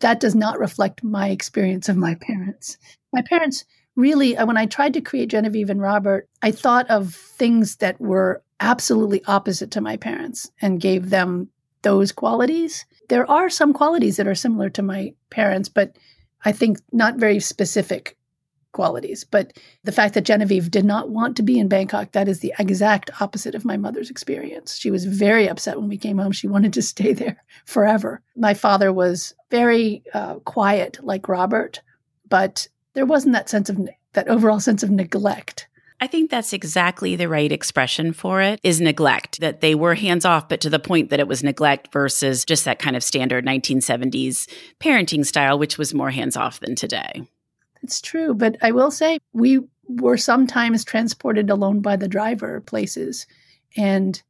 That 0.00 0.20
does 0.20 0.34
not 0.34 0.58
reflect 0.58 1.02
my 1.02 1.28
experience 1.28 1.88
of 1.88 1.96
my 1.96 2.16
parents. 2.16 2.76
My 3.12 3.22
parents 3.22 3.64
really, 3.96 4.36
uh, 4.36 4.46
when 4.46 4.56
I 4.56 4.66
tried 4.66 4.94
to 4.94 5.00
create 5.00 5.30
Genevieve 5.30 5.70
and 5.70 5.80
Robert, 5.80 6.28
I 6.42 6.50
thought 6.50 6.90
of 6.90 7.14
things 7.14 7.76
that 7.76 8.00
were 8.00 8.42
absolutely 8.60 9.22
opposite 9.26 9.70
to 9.72 9.80
my 9.80 9.96
parents 9.96 10.50
and 10.60 10.80
gave 10.80 11.10
them 11.10 11.48
those 11.84 12.10
qualities. 12.10 12.84
There 13.08 13.30
are 13.30 13.48
some 13.48 13.72
qualities 13.72 14.16
that 14.16 14.26
are 14.26 14.34
similar 14.34 14.68
to 14.70 14.82
my 14.82 15.14
parents, 15.30 15.68
but 15.68 15.96
I 16.44 16.50
think 16.50 16.78
not 16.92 17.16
very 17.16 17.38
specific 17.38 18.16
qualities. 18.72 19.24
But 19.24 19.58
the 19.84 19.92
fact 19.92 20.14
that 20.14 20.24
Genevieve 20.24 20.70
did 20.70 20.84
not 20.84 21.08
want 21.08 21.36
to 21.36 21.42
be 21.42 21.58
in 21.58 21.68
Bangkok, 21.68 22.12
that 22.12 22.28
is 22.28 22.40
the 22.40 22.52
exact 22.58 23.22
opposite 23.22 23.54
of 23.54 23.64
my 23.64 23.76
mother's 23.76 24.10
experience. 24.10 24.76
She 24.76 24.90
was 24.90 25.04
very 25.04 25.48
upset 25.48 25.78
when 25.78 25.88
we 25.88 25.96
came 25.96 26.18
home. 26.18 26.32
She 26.32 26.48
wanted 26.54 26.72
to 26.74 26.82
stay 26.82 27.12
there 27.12 27.42
forever. 27.64 28.20
My 28.36 28.52
father 28.52 28.92
was 28.92 29.32
very 29.50 30.02
uh, 30.12 30.34
quiet, 30.40 30.98
like 31.02 31.28
Robert, 31.28 31.80
but 32.28 32.66
there 32.94 33.06
wasn't 33.06 33.34
that 33.34 33.48
sense 33.48 33.70
of 33.70 33.78
that 34.12 34.28
overall 34.28 34.60
sense 34.60 34.82
of 34.82 34.90
neglect 34.90 35.68
I 36.04 36.06
think 36.06 36.30
that's 36.30 36.52
exactly 36.52 37.16
the 37.16 37.30
right 37.30 37.50
expression 37.50 38.12
for 38.12 38.42
it 38.42 38.60
is 38.62 38.78
neglect, 38.78 39.40
that 39.40 39.62
they 39.62 39.74
were 39.74 39.94
hands 39.94 40.26
off, 40.26 40.50
but 40.50 40.60
to 40.60 40.68
the 40.68 40.78
point 40.78 41.08
that 41.08 41.18
it 41.18 41.26
was 41.26 41.42
neglect 41.42 41.90
versus 41.94 42.44
just 42.44 42.66
that 42.66 42.78
kind 42.78 42.94
of 42.94 43.02
standard 43.02 43.46
1970s 43.46 44.46
parenting 44.80 45.24
style, 45.24 45.58
which 45.58 45.78
was 45.78 45.94
more 45.94 46.10
hands 46.10 46.36
off 46.36 46.60
than 46.60 46.74
today. 46.74 47.22
It's 47.82 48.02
true. 48.02 48.34
But 48.34 48.58
I 48.60 48.70
will 48.70 48.90
say, 48.90 49.18
we 49.32 49.60
were 49.88 50.18
sometimes 50.18 50.84
transported 50.84 51.48
alone 51.48 51.80
by 51.80 51.96
the 51.96 52.06
driver 52.06 52.60
places. 52.60 53.26
And 53.74 54.22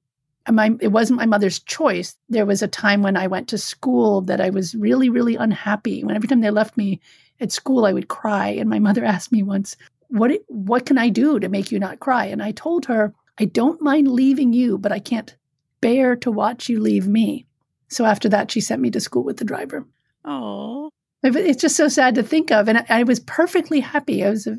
my, 0.49 0.77
it 0.81 0.93
wasn't 0.93 1.19
my 1.19 1.27
mother's 1.27 1.59
choice. 1.59 2.17
There 2.29 2.47
was 2.47 2.63
a 2.63 2.69
time 2.69 3.03
when 3.03 3.17
I 3.17 3.27
went 3.27 3.49
to 3.49 3.59
school 3.59 4.21
that 4.21 4.41
I 4.41 4.51
was 4.51 4.77
really, 4.77 5.09
really 5.09 5.35
unhappy. 5.35 6.05
When 6.05 6.15
every 6.15 6.29
time 6.29 6.41
they 6.41 6.51
left 6.51 6.77
me 6.77 7.01
at 7.41 7.51
school, 7.51 7.85
I 7.85 7.93
would 7.93 8.07
cry. 8.07 8.51
And 8.51 8.71
my 8.71 8.79
mother 8.79 9.05
asked 9.15 9.33
me 9.33 9.43
once, 9.43 9.77
what 10.15 10.31
what 10.47 10.87
can 10.87 10.97
I 10.97 11.09
do 11.09 11.41
to 11.41 11.49
make 11.49 11.73
you 11.73 11.81
not 11.81 11.99
cry? 11.99 12.27
And 12.27 12.41
I 12.41 12.53
told 12.53 12.87
her, 12.87 13.13
I 13.37 13.47
don't 13.47 13.83
mind 13.83 14.07
leaving 14.07 14.53
you, 14.53 14.79
but 14.79 14.93
I 14.93 15.01
can't 15.01 15.35
bear 15.81 16.15
to 16.17 16.31
watch 16.31 16.69
you 16.69 16.79
leave 16.79 17.09
me. 17.09 17.47
So 17.89 18.05
after 18.05 18.29
that, 18.29 18.51
she 18.51 18.61
sent 18.61 18.81
me 18.81 18.91
to 18.93 19.01
school 19.01 19.25
with 19.25 19.39
the 19.39 19.45
driver. 19.45 19.85
Oh, 20.25 20.91
it's 21.25 21.61
just 21.61 21.77
so 21.77 21.89
sad 21.89 22.15
to 22.15 22.23
think 22.23 22.53
of. 22.53 22.69
And 22.69 22.79
I, 22.79 22.87
I 22.89 23.03
was 23.03 23.19
perfectly 23.19 23.81
happy. 23.81 24.25
I 24.25 24.31
was 24.31 24.47
a, 24.47 24.59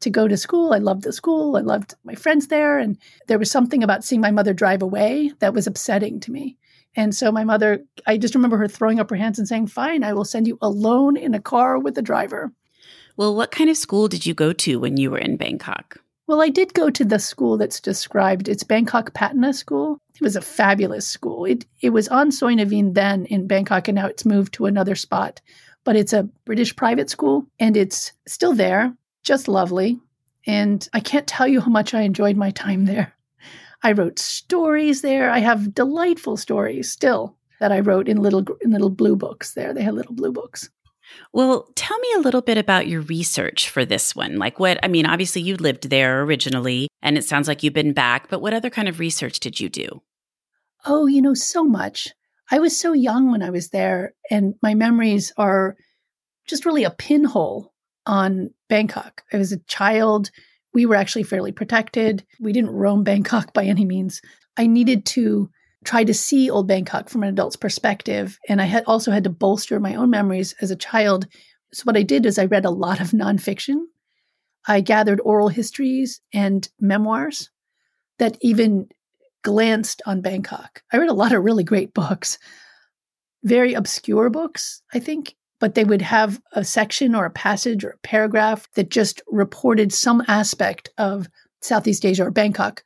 to 0.00 0.10
go 0.10 0.28
to 0.28 0.36
school. 0.36 0.74
I 0.74 0.78
loved 0.78 1.02
the 1.02 1.14
school. 1.14 1.56
I 1.56 1.60
loved 1.60 1.94
my 2.04 2.14
friends 2.14 2.48
there. 2.48 2.78
And 2.78 2.98
there 3.26 3.38
was 3.38 3.50
something 3.50 3.82
about 3.82 4.04
seeing 4.04 4.20
my 4.20 4.30
mother 4.30 4.52
drive 4.52 4.82
away 4.82 5.32
that 5.38 5.54
was 5.54 5.66
upsetting 5.66 6.20
to 6.20 6.32
me. 6.32 6.58
And 6.94 7.14
so 7.14 7.32
my 7.32 7.44
mother, 7.44 7.84
I 8.06 8.18
just 8.18 8.34
remember 8.34 8.58
her 8.58 8.68
throwing 8.68 9.00
up 9.00 9.08
her 9.10 9.16
hands 9.16 9.38
and 9.38 9.48
saying, 9.48 9.68
Fine, 9.68 10.04
I 10.04 10.12
will 10.12 10.24
send 10.24 10.46
you 10.46 10.58
alone 10.60 11.16
in 11.16 11.32
a 11.32 11.40
car 11.40 11.78
with 11.78 11.94
the 11.94 12.02
driver. 12.02 12.52
Well, 13.20 13.36
what 13.36 13.50
kind 13.50 13.68
of 13.68 13.76
school 13.76 14.08
did 14.08 14.24
you 14.24 14.32
go 14.32 14.54
to 14.54 14.80
when 14.80 14.96
you 14.96 15.10
were 15.10 15.18
in 15.18 15.36
Bangkok? 15.36 15.98
Well, 16.26 16.40
I 16.40 16.48
did 16.48 16.72
go 16.72 16.88
to 16.88 17.04
the 17.04 17.18
school 17.18 17.58
that's 17.58 17.78
described. 17.78 18.48
It's 18.48 18.64
Bangkok 18.64 19.12
Patana 19.12 19.54
School. 19.54 19.98
It 20.14 20.22
was 20.22 20.36
a 20.36 20.40
fabulous 20.40 21.06
school. 21.06 21.44
It 21.44 21.66
it 21.82 21.90
was 21.90 22.08
on 22.08 22.32
Soi 22.32 22.54
Naveen 22.54 22.94
then 22.94 23.26
in 23.26 23.46
Bangkok, 23.46 23.88
and 23.88 23.96
now 23.96 24.06
it's 24.06 24.24
moved 24.24 24.54
to 24.54 24.64
another 24.64 24.94
spot. 24.94 25.42
But 25.84 25.96
it's 25.96 26.14
a 26.14 26.30
British 26.46 26.74
private 26.74 27.10
school, 27.10 27.44
and 27.58 27.76
it's 27.76 28.12
still 28.26 28.54
there, 28.54 28.96
just 29.22 29.48
lovely. 29.48 30.00
And 30.46 30.88
I 30.94 31.00
can't 31.00 31.26
tell 31.26 31.46
you 31.46 31.60
how 31.60 31.70
much 31.70 31.92
I 31.92 32.00
enjoyed 32.00 32.38
my 32.38 32.52
time 32.52 32.86
there. 32.86 33.12
I 33.82 33.92
wrote 33.92 34.18
stories 34.18 35.02
there. 35.02 35.28
I 35.28 35.40
have 35.40 35.74
delightful 35.74 36.38
stories 36.38 36.90
still 36.90 37.36
that 37.58 37.70
I 37.70 37.80
wrote 37.80 38.08
in 38.08 38.22
little 38.22 38.46
in 38.62 38.70
little 38.70 38.88
blue 38.88 39.14
books 39.14 39.52
there. 39.52 39.74
They 39.74 39.82
had 39.82 39.92
little 39.92 40.14
blue 40.14 40.32
books. 40.32 40.70
Well, 41.32 41.68
tell 41.74 41.98
me 41.98 42.08
a 42.16 42.20
little 42.20 42.42
bit 42.42 42.58
about 42.58 42.88
your 42.88 43.02
research 43.02 43.68
for 43.68 43.84
this 43.84 44.16
one. 44.16 44.36
Like, 44.36 44.58
what, 44.58 44.78
I 44.82 44.88
mean, 44.88 45.06
obviously 45.06 45.42
you 45.42 45.56
lived 45.56 45.90
there 45.90 46.22
originally, 46.22 46.88
and 47.02 47.16
it 47.16 47.24
sounds 47.24 47.48
like 47.48 47.62
you've 47.62 47.72
been 47.72 47.92
back, 47.92 48.28
but 48.28 48.40
what 48.40 48.54
other 48.54 48.70
kind 48.70 48.88
of 48.88 48.98
research 48.98 49.40
did 49.40 49.60
you 49.60 49.68
do? 49.68 50.02
Oh, 50.84 51.06
you 51.06 51.22
know, 51.22 51.34
so 51.34 51.62
much. 51.62 52.08
I 52.50 52.58
was 52.58 52.78
so 52.78 52.92
young 52.92 53.30
when 53.30 53.42
I 53.42 53.50
was 53.50 53.68
there, 53.70 54.14
and 54.30 54.54
my 54.62 54.74
memories 54.74 55.32
are 55.36 55.76
just 56.46 56.66
really 56.66 56.84
a 56.84 56.90
pinhole 56.90 57.72
on 58.06 58.50
Bangkok. 58.68 59.22
I 59.32 59.36
was 59.36 59.52
a 59.52 59.62
child. 59.64 60.30
We 60.74 60.86
were 60.86 60.96
actually 60.96 61.22
fairly 61.22 61.52
protected. 61.52 62.24
We 62.40 62.52
didn't 62.52 62.70
roam 62.70 63.04
Bangkok 63.04 63.52
by 63.52 63.64
any 63.64 63.84
means. 63.84 64.20
I 64.56 64.66
needed 64.66 65.06
to 65.06 65.50
try 65.84 66.04
to 66.04 66.14
see 66.14 66.50
old 66.50 66.68
Bangkok 66.68 67.08
from 67.08 67.22
an 67.22 67.30
adult's 67.30 67.56
perspective. 67.56 68.38
And 68.48 68.60
I 68.60 68.66
had 68.66 68.84
also 68.86 69.10
had 69.10 69.24
to 69.24 69.30
bolster 69.30 69.80
my 69.80 69.94
own 69.94 70.10
memories 70.10 70.54
as 70.60 70.70
a 70.70 70.76
child. 70.76 71.26
So 71.72 71.84
what 71.84 71.96
I 71.96 72.02
did 72.02 72.26
is 72.26 72.38
I 72.38 72.44
read 72.44 72.64
a 72.64 72.70
lot 72.70 73.00
of 73.00 73.10
nonfiction. 73.10 73.84
I 74.66 74.80
gathered 74.80 75.20
oral 75.24 75.48
histories 75.48 76.20
and 76.34 76.68
memoirs 76.78 77.50
that 78.18 78.36
even 78.42 78.88
glanced 79.42 80.02
on 80.04 80.20
Bangkok. 80.20 80.82
I 80.92 80.98
read 80.98 81.08
a 81.08 81.14
lot 81.14 81.32
of 81.32 81.42
really 81.42 81.64
great 81.64 81.94
books, 81.94 82.38
very 83.42 83.72
obscure 83.72 84.28
books, 84.28 84.82
I 84.92 84.98
think, 84.98 85.34
but 85.60 85.74
they 85.74 85.84
would 85.84 86.02
have 86.02 86.40
a 86.52 86.64
section 86.64 87.14
or 87.14 87.24
a 87.24 87.30
passage 87.30 87.84
or 87.84 87.90
a 87.90 87.98
paragraph 87.98 88.68
that 88.74 88.90
just 88.90 89.22
reported 89.28 89.92
some 89.92 90.22
aspect 90.28 90.90
of 90.98 91.28
Southeast 91.62 92.04
Asia 92.04 92.26
or 92.26 92.30
Bangkok. 92.30 92.82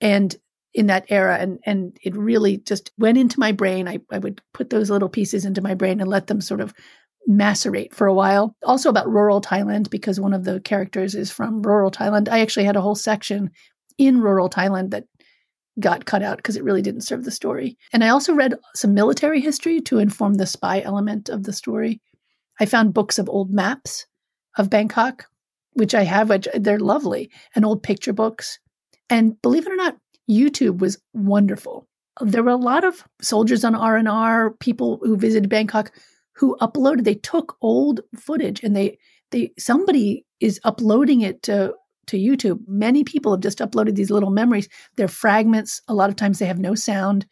And 0.00 0.36
in 0.74 0.88
that 0.88 1.06
era 1.08 1.38
and 1.38 1.60
and 1.64 1.96
it 2.02 2.16
really 2.16 2.58
just 2.58 2.90
went 2.98 3.16
into 3.16 3.38
my 3.38 3.52
brain. 3.52 3.88
I, 3.88 4.00
I 4.10 4.18
would 4.18 4.42
put 4.52 4.70
those 4.70 4.90
little 4.90 5.08
pieces 5.08 5.44
into 5.44 5.62
my 5.62 5.74
brain 5.74 6.00
and 6.00 6.10
let 6.10 6.26
them 6.26 6.40
sort 6.40 6.60
of 6.60 6.74
macerate 7.26 7.94
for 7.94 8.06
a 8.06 8.14
while. 8.14 8.56
Also 8.64 8.90
about 8.90 9.08
rural 9.08 9.40
thailand 9.40 9.88
because 9.88 10.20
one 10.20 10.34
of 10.34 10.44
the 10.44 10.60
characters 10.60 11.14
is 11.14 11.30
from 11.30 11.62
rural 11.62 11.90
thailand. 11.90 12.28
I 12.28 12.40
actually 12.40 12.66
had 12.66 12.76
a 12.76 12.80
whole 12.80 12.96
section 12.96 13.50
in 13.96 14.20
rural 14.20 14.50
thailand 14.50 14.90
that 14.90 15.04
got 15.80 16.04
cut 16.04 16.22
out 16.22 16.36
because 16.36 16.56
it 16.56 16.64
really 16.64 16.82
didn't 16.82 17.02
serve 17.02 17.24
the 17.24 17.30
story. 17.30 17.78
And 17.92 18.02
i 18.02 18.08
also 18.08 18.34
read 18.34 18.54
some 18.74 18.94
military 18.94 19.40
history 19.40 19.80
to 19.82 19.98
inform 19.98 20.34
the 20.34 20.46
spy 20.46 20.80
element 20.80 21.28
of 21.28 21.44
the 21.44 21.52
story. 21.52 22.02
I 22.58 22.66
found 22.66 22.94
books 22.94 23.18
of 23.18 23.28
old 23.28 23.50
maps 23.50 24.06
of 24.56 24.70
bangkok 24.70 25.26
which 25.72 25.94
i 25.94 26.02
have 26.02 26.30
which 26.30 26.46
they're 26.54 26.78
lovely 26.78 27.30
and 27.54 27.64
old 27.64 27.82
picture 27.82 28.12
books. 28.12 28.58
And 29.10 29.40
believe 29.42 29.66
it 29.66 29.72
or 29.72 29.76
not 29.76 29.96
YouTube 30.30 30.78
was 30.78 30.98
wonderful. 31.12 31.86
There 32.20 32.42
were 32.42 32.50
a 32.50 32.56
lot 32.56 32.84
of 32.84 33.04
soldiers 33.20 33.64
on 33.64 33.74
R&R, 33.74 34.52
people 34.60 35.00
who 35.02 35.16
visited 35.16 35.50
Bangkok 35.50 35.92
who 36.34 36.56
uploaded 36.60 37.04
they 37.04 37.14
took 37.14 37.56
old 37.60 38.00
footage 38.16 38.62
and 38.62 38.76
they 38.76 38.98
they 39.30 39.52
somebody 39.58 40.24
is 40.40 40.60
uploading 40.64 41.22
it 41.22 41.42
to 41.42 41.74
to 42.06 42.18
YouTube. 42.18 42.60
Many 42.66 43.02
people 43.02 43.32
have 43.32 43.40
just 43.40 43.58
uploaded 43.58 43.94
these 43.94 44.10
little 44.10 44.30
memories. 44.30 44.68
They're 44.96 45.08
fragments. 45.08 45.80
A 45.88 45.94
lot 45.94 46.10
of 46.10 46.16
times 46.16 46.38
they 46.38 46.46
have 46.46 46.58
no 46.58 46.74
sound, 46.74 47.26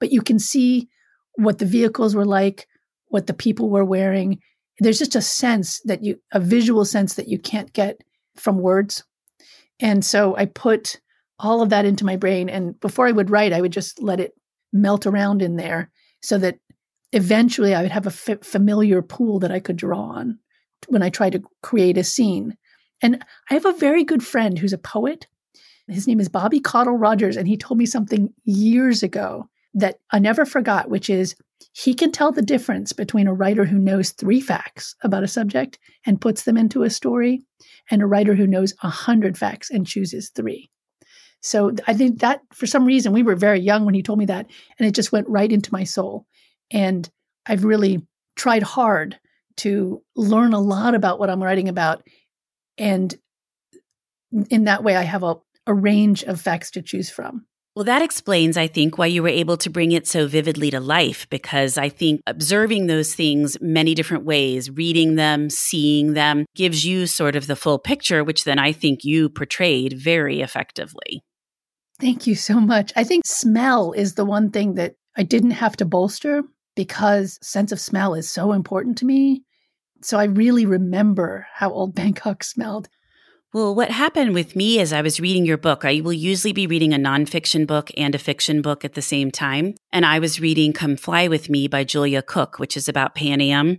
but 0.00 0.10
you 0.10 0.22
can 0.22 0.38
see 0.38 0.88
what 1.34 1.58
the 1.58 1.66
vehicles 1.66 2.14
were 2.14 2.24
like, 2.24 2.66
what 3.08 3.26
the 3.26 3.34
people 3.34 3.68
were 3.68 3.84
wearing. 3.84 4.38
There's 4.78 4.98
just 4.98 5.16
a 5.16 5.22
sense 5.22 5.80
that 5.84 6.02
you, 6.02 6.18
a 6.32 6.40
visual 6.40 6.84
sense 6.84 7.14
that 7.14 7.28
you 7.28 7.38
can't 7.38 7.72
get 7.74 8.00
from 8.36 8.58
words. 8.58 9.04
And 9.80 10.04
so 10.04 10.34
I 10.36 10.46
put 10.46 11.00
all 11.38 11.62
of 11.62 11.70
that 11.70 11.84
into 11.84 12.04
my 12.04 12.16
brain. 12.16 12.48
And 12.48 12.78
before 12.80 13.06
I 13.06 13.12
would 13.12 13.30
write, 13.30 13.52
I 13.52 13.60
would 13.60 13.72
just 13.72 14.02
let 14.02 14.20
it 14.20 14.32
melt 14.72 15.06
around 15.06 15.42
in 15.42 15.56
there 15.56 15.90
so 16.22 16.38
that 16.38 16.58
eventually 17.12 17.74
I 17.74 17.82
would 17.82 17.90
have 17.90 18.06
a 18.06 18.08
f- 18.08 18.44
familiar 18.44 19.02
pool 19.02 19.38
that 19.40 19.52
I 19.52 19.60
could 19.60 19.76
draw 19.76 20.00
on 20.00 20.38
when 20.88 21.02
I 21.02 21.10
try 21.10 21.30
to 21.30 21.42
create 21.62 21.98
a 21.98 22.04
scene. 22.04 22.56
And 23.02 23.24
I 23.50 23.54
have 23.54 23.66
a 23.66 23.72
very 23.72 24.04
good 24.04 24.24
friend 24.24 24.58
who's 24.58 24.72
a 24.72 24.78
poet. 24.78 25.26
His 25.88 26.06
name 26.06 26.20
is 26.20 26.28
Bobby 26.28 26.60
Caudle 26.60 26.98
Rogers, 26.98 27.36
and 27.36 27.46
he 27.46 27.56
told 27.56 27.78
me 27.78 27.86
something 27.86 28.32
years 28.44 29.02
ago 29.02 29.48
that 29.74 29.98
I 30.10 30.18
never 30.18 30.44
forgot, 30.44 30.90
which 30.90 31.08
is 31.08 31.36
he 31.72 31.94
can 31.94 32.10
tell 32.10 32.32
the 32.32 32.42
difference 32.42 32.92
between 32.92 33.28
a 33.28 33.34
writer 33.34 33.66
who 33.66 33.78
knows 33.78 34.10
three 34.10 34.40
facts 34.40 34.94
about 35.02 35.22
a 35.22 35.28
subject 35.28 35.78
and 36.06 36.20
puts 36.20 36.44
them 36.44 36.56
into 36.56 36.82
a 36.82 36.90
story 36.90 37.44
and 37.90 38.02
a 38.02 38.06
writer 38.06 38.34
who 38.34 38.46
knows 38.46 38.74
a 38.82 38.88
hundred 38.88 39.38
facts 39.38 39.70
and 39.70 39.86
chooses 39.86 40.30
three. 40.30 40.70
So 41.42 41.72
I 41.86 41.94
think 41.94 42.20
that 42.20 42.40
for 42.52 42.66
some 42.66 42.84
reason 42.84 43.12
we 43.12 43.22
were 43.22 43.36
very 43.36 43.60
young 43.60 43.84
when 43.84 43.94
he 43.94 44.02
told 44.02 44.18
me 44.18 44.26
that, 44.26 44.46
and 44.78 44.88
it 44.88 44.94
just 44.94 45.12
went 45.12 45.28
right 45.28 45.50
into 45.50 45.72
my 45.72 45.84
soul. 45.84 46.26
And 46.70 47.08
I've 47.46 47.64
really 47.64 48.04
tried 48.34 48.62
hard 48.62 49.18
to 49.58 50.02
learn 50.16 50.52
a 50.52 50.60
lot 50.60 50.94
about 50.94 51.18
what 51.18 51.30
I'm 51.30 51.42
writing 51.42 51.68
about 51.68 52.02
and 52.78 53.16
in 54.50 54.64
that 54.64 54.84
way, 54.84 54.96
I 54.96 55.02
have 55.02 55.22
a, 55.22 55.36
a 55.66 55.74
range 55.74 56.22
of 56.24 56.40
facts 56.40 56.70
to 56.72 56.82
choose 56.82 57.10
from. 57.10 57.46
Well, 57.76 57.84
that 57.84 58.00
explains, 58.00 58.56
I 58.56 58.68
think, 58.68 58.96
why 58.96 59.04
you 59.04 59.22
were 59.22 59.28
able 59.28 59.58
to 59.58 59.68
bring 59.68 59.92
it 59.92 60.06
so 60.06 60.26
vividly 60.26 60.70
to 60.70 60.80
life 60.80 61.28
because 61.28 61.76
I 61.76 61.90
think 61.90 62.22
observing 62.26 62.86
those 62.86 63.14
things 63.14 63.58
many 63.60 63.94
different 63.94 64.24
ways, 64.24 64.70
reading 64.70 65.16
them, 65.16 65.50
seeing 65.50 66.14
them, 66.14 66.46
gives 66.54 66.86
you 66.86 67.06
sort 67.06 67.36
of 67.36 67.46
the 67.46 67.54
full 67.54 67.78
picture, 67.78 68.24
which 68.24 68.44
then 68.44 68.58
I 68.58 68.72
think 68.72 69.04
you 69.04 69.28
portrayed 69.28 69.92
very 69.92 70.40
effectively. 70.40 71.20
Thank 72.00 72.26
you 72.26 72.34
so 72.34 72.60
much. 72.60 72.94
I 72.96 73.04
think 73.04 73.26
smell 73.26 73.92
is 73.92 74.14
the 74.14 74.24
one 74.24 74.50
thing 74.50 74.76
that 74.76 74.94
I 75.14 75.22
didn't 75.22 75.50
have 75.50 75.76
to 75.76 75.84
bolster 75.84 76.44
because 76.76 77.38
sense 77.42 77.72
of 77.72 77.80
smell 77.80 78.14
is 78.14 78.26
so 78.26 78.52
important 78.52 78.96
to 78.98 79.04
me. 79.04 79.44
So 80.00 80.18
I 80.18 80.24
really 80.24 80.64
remember 80.64 81.46
how 81.52 81.72
old 81.72 81.94
Bangkok 81.94 82.42
smelled. 82.42 82.88
Well, 83.56 83.74
what 83.74 83.90
happened 83.90 84.34
with 84.34 84.54
me 84.54 84.80
is 84.80 84.92
I 84.92 85.00
was 85.00 85.18
reading 85.18 85.46
your 85.46 85.56
book. 85.56 85.86
I 85.86 86.02
will 86.02 86.12
usually 86.12 86.52
be 86.52 86.66
reading 86.66 86.92
a 86.92 86.98
nonfiction 86.98 87.66
book 87.66 87.90
and 87.96 88.14
a 88.14 88.18
fiction 88.18 88.60
book 88.60 88.84
at 88.84 88.92
the 88.92 89.00
same 89.00 89.30
time. 89.30 89.76
And 89.90 90.04
I 90.04 90.18
was 90.18 90.42
reading 90.42 90.74
Come 90.74 90.98
Fly 90.98 91.26
With 91.26 91.48
Me 91.48 91.66
by 91.66 91.82
Julia 91.82 92.20
Cooke, 92.20 92.58
which 92.58 92.76
is 92.76 92.86
about 92.86 93.14
Pan 93.14 93.40
Am 93.40 93.78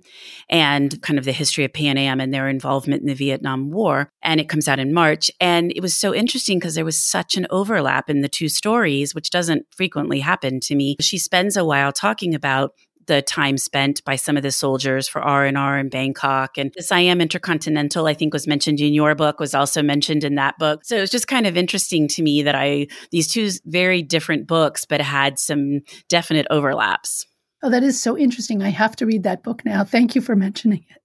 and 0.50 1.00
kind 1.04 1.20
of 1.20 1.26
the 1.26 1.32
history 1.32 1.64
of 1.64 1.74
Pan 1.74 1.96
Am 1.96 2.20
and 2.20 2.34
their 2.34 2.50
involvement 2.50 3.02
in 3.02 3.08
the 3.08 3.14
Vietnam 3.14 3.70
War. 3.70 4.10
And 4.24 4.40
it 4.40 4.50
comes 4.50 4.68
out 4.68 4.80
in 4.80 4.96
March. 4.96 5.30
And 5.40 5.72
it 5.76 5.82
was 5.82 5.96
so 5.96 6.12
interesting 6.12 6.58
because 6.58 6.74
there 6.74 6.84
was 6.84 6.98
such 6.98 7.38
an 7.38 7.46
overlap 7.52 8.10
in 8.10 8.22
the 8.22 8.30
two 8.30 8.50
stories, 8.50 9.14
which 9.14 9.30
doesn't 9.30 9.68
frequently 9.76 10.22
happen 10.22 10.60
to 10.62 10.76
me. 10.76 10.96
She 11.02 11.20
spends 11.20 11.56
a 11.56 11.64
while 11.64 11.92
talking 11.92 12.34
about 12.34 12.72
the 13.08 13.22
time 13.22 13.58
spent 13.58 14.04
by 14.06 14.16
some 14.16 14.38
of 14.38 14.44
the 14.44 14.52
soldiers 14.52 15.08
for 15.08 15.22
R&R 15.22 15.80
in 15.80 15.90
Bangkok. 15.90 16.58
And 16.58 16.72
the 16.76 16.84
Siam 16.84 17.20
Intercontinental, 17.20 18.06
I 18.06 18.14
think 18.14 18.34
was 18.34 18.48
mentioned 18.48 18.80
in 18.80 18.94
your 18.94 19.16
book, 19.16 19.40
was 19.40 19.56
also 19.56 19.82
mentioned 19.82 20.24
in 20.24 20.36
that 20.36 20.58
book. 20.60 20.86
So 20.86 20.98
it 20.98 21.02
was 21.02 21.12
just 21.12 21.28
kind 21.28 21.48
of 21.48 21.58
interesting 21.58 22.08
to 22.10 22.22
me 22.22 22.44
that 22.44 22.56
I, 22.56 22.88
these 23.12 23.28
two 23.28 23.50
very 23.66 24.02
different 24.02 24.48
books, 24.48 24.86
but 24.86 25.02
had 25.02 25.40
some 25.40 25.82
definite 26.10 26.48
overlaps. 26.50 27.26
Oh, 27.64 27.70
that 27.70 27.84
is 27.84 28.00
so 28.00 28.18
interesting. 28.18 28.62
I 28.62 28.70
have 28.70 28.96
to 28.98 29.06
read 29.06 29.24
that 29.24 29.44
book 29.44 29.66
now. 29.66 29.84
Thank 29.84 30.16
you 30.16 30.22
for 30.22 30.36
mentioning 30.36 30.86
it. 30.90 31.02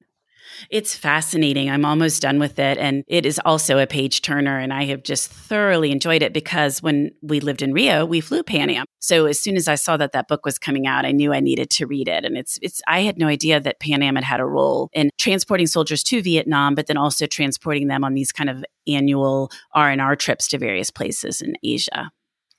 It's 0.71 0.95
fascinating. 0.95 1.71
I'm 1.71 1.85
almost 1.85 2.23
done 2.23 2.39
with 2.39 2.59
it. 2.59 2.79
And 2.79 3.05
it 3.07 3.27
is 3.27 3.41
also 3.45 3.79
a 3.79 3.87
page 3.87 4.23
turner. 4.23 4.59
And 4.59 4.73
I 4.73 4.85
have 4.87 5.03
just 5.03 5.31
thoroughly 5.31 5.91
enjoyed 5.91 6.23
it 6.23 6.33
because 6.33 6.83
when 6.83 7.11
we 7.23 7.41
lived 7.41 7.63
in 7.63 7.73
Rio, 7.73 8.05
we 8.05 8.21
flew 8.21 8.43
Pan 8.43 8.71
Am. 8.71 8.87
So 9.01 9.27
as 9.27 9.41
soon 9.41 9.57
as 9.57 9.69
I 9.69 9.75
saw 9.75 9.97
that 9.97 10.13
that 10.13 10.29
book 10.29 10.45
was 10.45 10.59
coming 10.59 10.87
out, 10.87 11.05
I 11.05 11.13
knew 11.13 11.33
I 11.33 11.41
needed 11.41 11.71
to 11.71 11.87
read 11.87 12.09
it. 12.09 12.25
And 12.25 12.37
it's, 12.37 12.59
it's, 12.63 12.81
I 12.87 13.01
had 13.01 13.19
no 13.19 13.27
idea 13.27 13.61
that 13.61 13.81
Pan 13.81 14.03
Am 14.03 14.17
had 14.17 14.25
had 14.25 14.41
a 14.41 14.45
role 14.45 14.89
in 14.93 15.11
transporting 15.19 15.67
soldiers 15.67 16.03
to 16.05 16.23
Vietnam, 16.23 16.75
but 16.75 16.87
then 16.87 16.97
also 16.97 17.27
transporting 17.27 17.89
them 17.89 18.05
on 18.05 18.15
these 18.15 18.33
kind 18.33 18.51
of 18.51 18.65
annual 18.87 19.51
R&R 19.75 20.17
trips 20.17 20.49
to 20.49 20.59
various 20.59 20.91
places 20.91 21.41
in 21.43 21.57
Asia. 21.63 22.11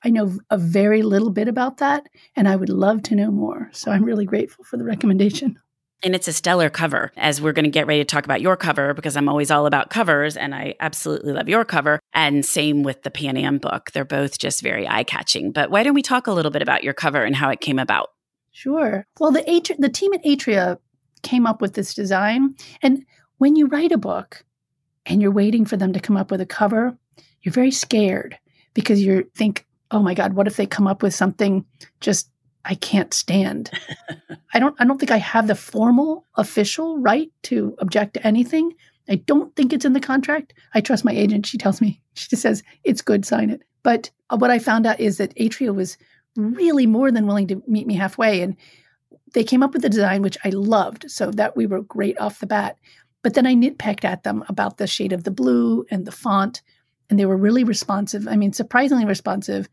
I 0.03 0.09
know 0.09 0.37
a 0.49 0.57
very 0.57 1.01
little 1.01 1.29
bit 1.29 1.47
about 1.47 1.77
that, 1.77 2.07
and 2.35 2.47
I 2.47 2.57
would 2.57 2.69
love 2.69 3.03
to 3.03 3.15
know 3.15 3.31
more. 3.31 3.69
So 3.71 3.89
I'm 3.89 4.03
really 4.03 4.25
grateful 4.25 4.65
for 4.65 4.75
the 4.75 4.83
recommendation. 4.83 5.59
And 6.03 6.13
it's 6.13 6.27
a 6.27 6.33
stellar 6.33 6.69
cover, 6.69 7.13
as 7.15 7.39
we're 7.39 7.53
going 7.53 7.63
to 7.63 7.71
get 7.71 7.87
ready 7.87 8.01
to 8.01 8.05
talk 8.05 8.25
about 8.25 8.41
your 8.41 8.57
cover 8.57 8.93
because 8.93 9.15
I'm 9.15 9.29
always 9.29 9.49
all 9.49 9.65
about 9.65 9.89
covers 9.89 10.35
and 10.35 10.53
I 10.53 10.75
absolutely 10.81 11.31
love 11.31 11.47
your 11.47 11.63
cover. 11.63 11.99
And 12.13 12.45
same 12.45 12.83
with 12.83 13.03
the 13.03 13.11
Pan 13.11 13.37
Am 13.37 13.57
book. 13.57 13.91
They're 13.91 14.03
both 14.03 14.37
just 14.37 14.61
very 14.61 14.85
eye 14.85 15.05
catching. 15.05 15.53
But 15.53 15.71
why 15.71 15.83
don't 15.83 15.93
we 15.93 16.01
talk 16.01 16.27
a 16.27 16.33
little 16.33 16.51
bit 16.51 16.61
about 16.61 16.83
your 16.83 16.93
cover 16.93 17.23
and 17.23 17.33
how 17.33 17.49
it 17.49 17.61
came 17.61 17.79
about? 17.79 18.09
Sure. 18.51 19.05
Well, 19.19 19.31
the, 19.31 19.49
Atri- 19.49 19.77
the 19.79 19.89
team 19.89 20.13
at 20.13 20.23
Atria 20.25 20.77
came 21.21 21.47
up 21.47 21.61
with 21.61 21.73
this 21.73 21.93
design. 21.93 22.55
And 22.81 23.05
when 23.37 23.55
you 23.55 23.67
write 23.67 23.93
a 23.93 23.97
book 23.97 24.43
and 25.05 25.21
you're 25.21 25.31
waiting 25.31 25.63
for 25.63 25.77
them 25.77 25.93
to 25.93 26.01
come 26.01 26.17
up 26.17 26.31
with 26.31 26.41
a 26.41 26.45
cover, 26.45 26.97
you're 27.41 27.53
very 27.53 27.71
scared 27.71 28.37
because 28.73 29.01
you 29.01 29.29
think, 29.35 29.65
oh 29.89 30.01
my 30.01 30.13
God, 30.13 30.33
what 30.33 30.47
if 30.47 30.57
they 30.57 30.65
come 30.65 30.87
up 30.87 31.01
with 31.01 31.13
something 31.13 31.65
just 32.01 32.29
I 32.65 32.75
can't 32.75 33.13
stand. 33.13 33.69
I 34.53 34.59
don't 34.59 34.75
I 34.79 34.85
don't 34.85 34.99
think 34.99 35.11
I 35.11 35.17
have 35.17 35.47
the 35.47 35.55
formal 35.55 36.25
official 36.35 36.97
right 36.99 37.31
to 37.43 37.75
object 37.79 38.13
to 38.15 38.25
anything. 38.25 38.73
I 39.09 39.15
don't 39.15 39.53
think 39.55 39.73
it's 39.73 39.85
in 39.85 39.93
the 39.93 39.99
contract. 39.99 40.53
I 40.73 40.81
trust 40.81 41.03
my 41.03 41.11
agent. 41.11 41.45
She 41.45 41.57
tells 41.57 41.81
me, 41.81 42.01
she 42.13 42.29
just 42.29 42.41
says, 42.41 42.63
it's 42.83 43.01
good, 43.01 43.25
sign 43.25 43.49
it. 43.49 43.63
But 43.83 44.09
uh, 44.29 44.37
what 44.37 44.51
I 44.51 44.59
found 44.59 44.85
out 44.85 44.99
is 44.99 45.17
that 45.17 45.35
Atria 45.35 45.75
was 45.75 45.97
really 46.37 46.85
more 46.85 47.11
than 47.11 47.27
willing 47.27 47.47
to 47.47 47.61
meet 47.67 47.85
me 47.85 47.95
halfway. 47.95 48.41
And 48.41 48.55
they 49.33 49.43
came 49.43 49.61
up 49.61 49.73
with 49.73 49.83
a 49.83 49.89
design 49.89 50.21
which 50.21 50.37
I 50.45 50.49
loved. 50.49 51.11
So 51.11 51.31
that 51.31 51.57
we 51.57 51.65
were 51.65 51.81
great 51.81 52.17
off 52.17 52.39
the 52.39 52.47
bat. 52.47 52.77
But 53.23 53.33
then 53.33 53.45
I 53.45 53.55
nitpicked 53.55 54.05
at 54.05 54.23
them 54.23 54.43
about 54.47 54.77
the 54.77 54.87
shade 54.87 55.11
of 55.11 55.25
the 55.25 55.31
blue 55.31 55.85
and 55.91 56.05
the 56.05 56.11
font. 56.11 56.61
And 57.09 57.19
they 57.19 57.25
were 57.25 57.37
really 57.37 57.65
responsive. 57.65 58.27
I 58.27 58.37
mean, 58.37 58.53
surprisingly 58.53 59.05
responsive 59.05 59.67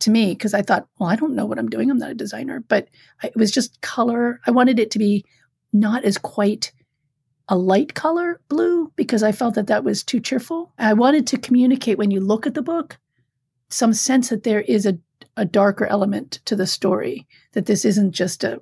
to 0.00 0.10
me 0.10 0.30
because 0.30 0.54
I 0.54 0.62
thought, 0.62 0.86
well, 0.98 1.08
I 1.08 1.16
don't 1.16 1.34
know 1.34 1.46
what 1.46 1.58
I'm 1.58 1.68
doing. 1.68 1.90
I'm 1.90 1.98
not 1.98 2.10
a 2.10 2.14
designer, 2.14 2.62
but 2.68 2.88
I, 3.22 3.28
it 3.28 3.36
was 3.36 3.50
just 3.50 3.80
color. 3.80 4.40
I 4.46 4.50
wanted 4.50 4.78
it 4.78 4.90
to 4.92 4.98
be 4.98 5.24
not 5.72 6.04
as 6.04 6.18
quite 6.18 6.72
a 7.48 7.56
light 7.56 7.94
color 7.94 8.40
blue 8.48 8.92
because 8.96 9.22
I 9.22 9.32
felt 9.32 9.54
that 9.54 9.68
that 9.68 9.84
was 9.84 10.02
too 10.02 10.20
cheerful. 10.20 10.72
I 10.78 10.94
wanted 10.94 11.26
to 11.28 11.38
communicate 11.38 11.98
when 11.98 12.10
you 12.10 12.20
look 12.20 12.46
at 12.46 12.54
the 12.54 12.62
book 12.62 12.98
some 13.68 13.92
sense 13.92 14.28
that 14.28 14.42
there 14.42 14.62
is 14.62 14.86
a, 14.86 14.98
a 15.36 15.44
darker 15.44 15.86
element 15.86 16.40
to 16.44 16.56
the 16.56 16.66
story, 16.66 17.26
that 17.52 17.66
this 17.66 17.84
isn't 17.84 18.12
just 18.12 18.44
a, 18.44 18.60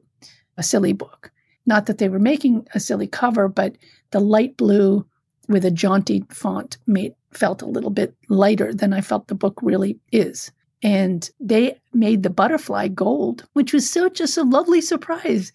a 0.57 0.63
silly 0.63 0.93
book. 0.93 1.31
Not 1.67 1.87
that 1.87 1.99
they 1.99 2.09
were 2.09 2.19
making 2.19 2.67
a 2.75 2.81
silly 2.81 3.07
cover, 3.07 3.49
but 3.49 3.77
the 4.11 4.21
light 4.21 4.57
blue 4.57 5.07
with 5.49 5.65
a 5.65 5.71
jaunty 5.71 6.25
font 6.31 6.79
made 6.87 7.15
felt 7.33 7.63
a 7.63 7.67
little 7.67 7.91
bit 7.91 8.15
lighter 8.29 8.73
than 8.73 8.93
I 8.93 9.01
felt 9.01 9.29
the 9.29 9.35
book 9.35 9.59
really 9.63 9.99
is 10.13 10.53
and 10.85 11.31
they 11.41 11.81
made 11.95 12.23
the 12.23 12.31
butterfly 12.31 12.89
gold, 12.89 13.49
which 13.55 13.73
was 13.73 13.91
so 13.91 14.11
just 14.11 14.37
a 14.37 14.43
lovely 14.43 14.83
surprise. 14.83 15.51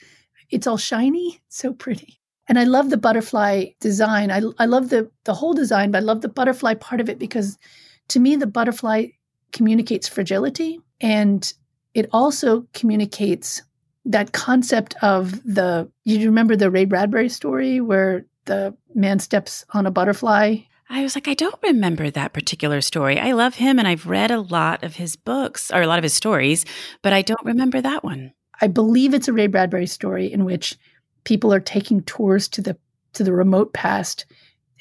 It's 0.50 0.66
all 0.66 0.78
shiny, 0.78 1.40
so 1.50 1.72
pretty. 1.72 2.20
And 2.48 2.58
I 2.58 2.64
love 2.64 2.90
the 2.90 2.98
butterfly 2.98 3.66
design. 3.80 4.32
I, 4.32 4.42
I 4.58 4.66
love 4.66 4.90
the, 4.90 5.10
the 5.26 5.36
whole 5.36 5.54
design, 5.54 5.92
but 5.92 6.00
I 6.00 6.02
love 6.02 6.22
the 6.22 6.30
butterfly 6.30 6.74
part 6.74 7.00
of 7.00 7.10
it 7.10 7.20
because 7.20 7.60
to 8.08 8.20
me, 8.20 8.36
the 8.36 8.48
butterfly 8.48 9.06
communicates 9.52 10.08
fragility 10.08 10.80
and 11.00 11.54
it 11.94 12.10
also 12.12 12.68
communicates 12.74 13.62
that 14.06 14.32
concept 14.32 14.96
of 15.04 15.44
the, 15.44 15.88
you 16.06 16.26
remember 16.26 16.56
the 16.56 16.72
Ray 16.72 16.86
Bradbury 16.86 17.30
story 17.30 17.80
where 17.80 18.26
the 18.46 18.76
man 18.96 19.20
steps 19.20 19.64
on 19.74 19.86
a 19.86 19.92
butterfly 19.92 20.58
I 20.90 21.04
was 21.04 21.16
like, 21.16 21.28
I 21.28 21.36
don't 21.36 21.62
remember 21.62 22.10
that 22.10 22.34
particular 22.34 22.82
story. 22.82 23.20
I 23.20 23.34
love 23.34 23.56
him 23.56 23.78
and 23.78 23.88
I've 23.88 24.08
read 24.08 24.32
a 24.32 24.42
lot 24.42 24.84
of 24.84 24.96
his 24.96 25.16
books 25.16 25.70
or 25.72 25.82
a 25.82 25.88
lot 25.88 26.00
of 26.00 26.04
his 26.04 26.14
stories, 26.14 26.66
but 27.04 27.14
I 27.14 27.22
don't 27.22 27.46
remember 27.46 27.80
that 27.80 28.04
one. 28.04 28.34
I 28.60 28.68
believe 28.68 29.14
it's 29.14 29.28
a 29.28 29.34
Ray 29.34 29.48
Bradbury 29.48 29.86
story 29.86 30.32
in 30.32 30.46
which 30.46 30.78
people 31.24 31.54
are 31.54 31.60
taking 31.60 32.02
tours 32.04 32.48
to 32.50 32.62
the 32.62 32.78
to 33.14 33.24
the 33.24 33.34
remote 33.34 33.74
past 33.74 34.26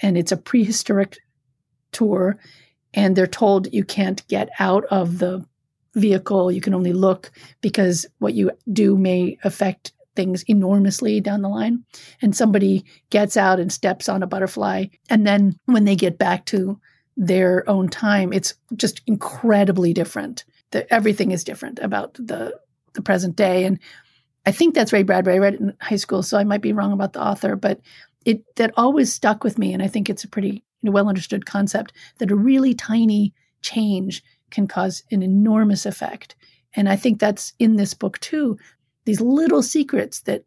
and 0.03 0.17
it's 0.17 0.33
a 0.33 0.37
prehistoric 0.37 1.19
tour 1.93 2.39
and 2.95 3.15
they're 3.15 3.27
told 3.27 3.73
you 3.73 3.85
can't 3.85 4.27
get 4.29 4.49
out 4.59 4.85
of 4.87 5.19
the 5.19 5.45
vehicle, 5.95 6.53
you 6.53 6.61
can 6.61 6.75
only 6.75 6.93
look 6.93 7.31
because 7.61 8.07
what 8.19 8.35
you 8.35 8.51
do 8.73 8.97
may 8.97 9.39
affect 9.45 9.93
things 10.19 10.43
enormously 10.49 11.21
down 11.21 11.43
the 11.43 11.49
line. 11.49 11.85
And 12.21 12.35
somebody 12.35 12.85
gets 13.11 13.37
out 13.37 13.61
and 13.61 13.73
steps 13.73 14.09
on 14.09 14.25
a 14.25 14.27
butterfly. 14.27 14.87
And 15.09 15.25
then 15.25 15.57
when 15.67 15.85
they 15.85 15.95
get 15.95 16.19
back 16.19 16.45
to 16.47 16.81
their 17.17 17.63
own 17.71 17.89
time, 17.89 18.33
it's 18.33 18.55
just 18.75 19.01
incredibly 19.07 19.93
different. 19.93 20.45
The, 20.73 20.93
everything 20.93 21.31
is 21.31 21.45
different 21.45 21.79
about 21.79 22.15
the, 22.15 22.59
the 22.95 23.03
present 23.03 23.37
day. 23.37 23.65
And 23.65 23.79
I 24.45 24.51
think 24.51 24.75
that's 24.75 24.93
Ray 24.93 25.05
Bradbury. 25.05 25.37
I 25.37 25.39
read 25.39 25.55
it 25.55 25.61
in 25.61 25.73
high 25.81 25.97
school, 25.97 26.25
so 26.25 26.37
I 26.37 26.43
might 26.43 26.63
be 26.63 26.73
wrong 26.73 26.93
about 26.93 27.13
the 27.13 27.23
author, 27.23 27.55
but 27.55 27.81
it 28.25 28.43
that 28.57 28.75
always 28.77 29.13
stuck 29.13 29.45
with 29.45 29.57
me. 29.57 29.73
And 29.73 29.85
I 29.85 29.87
think 29.87 30.11
it's 30.11 30.25
a 30.25 30.29
pretty 30.29 30.65
you 30.83 30.91
know, 30.91 30.91
well 30.91 31.09
understood 31.09 31.47
concept 31.47 31.93
that 32.19 32.33
a 32.33 32.37
really 32.37 32.75
tiny 32.75 33.33
change 33.63 34.25
can 34.51 34.67
cause 34.67 35.05
an 35.13 35.23
enormous 35.23 35.87
effect. 35.87 36.35
And 36.75 36.89
I 36.89 36.97
think 36.97 37.21
that's 37.21 37.53
in 37.61 37.77
this 37.77 37.95
book 37.95 38.19
too 38.19 38.59
these 39.09 39.23
little 39.23 39.63
secrets 39.63 40.21
that 40.21 40.45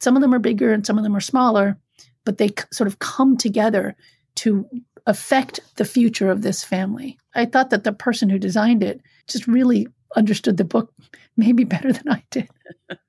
some 0.00 0.16
of 0.16 0.20
them 0.20 0.34
are 0.34 0.40
bigger 0.40 0.72
and 0.72 0.84
some 0.84 0.98
of 0.98 1.04
them 1.04 1.14
are 1.14 1.20
smaller, 1.20 1.78
but 2.24 2.38
they 2.38 2.50
sort 2.72 2.88
of 2.88 2.98
come 2.98 3.36
together 3.36 3.94
to 4.34 4.68
affect 5.06 5.60
the 5.76 5.84
future 5.84 6.28
of 6.28 6.42
this 6.42 6.64
family. 6.64 7.16
I 7.36 7.44
thought 7.44 7.70
that 7.70 7.84
the 7.84 7.92
person 7.92 8.28
who 8.28 8.36
designed 8.36 8.82
it 8.82 9.00
just 9.28 9.46
really 9.46 9.86
understood 10.16 10.56
the 10.56 10.64
book 10.64 10.92
maybe 11.36 11.62
better 11.62 11.92
than 11.92 12.08
I 12.08 12.24
did. 12.32 12.48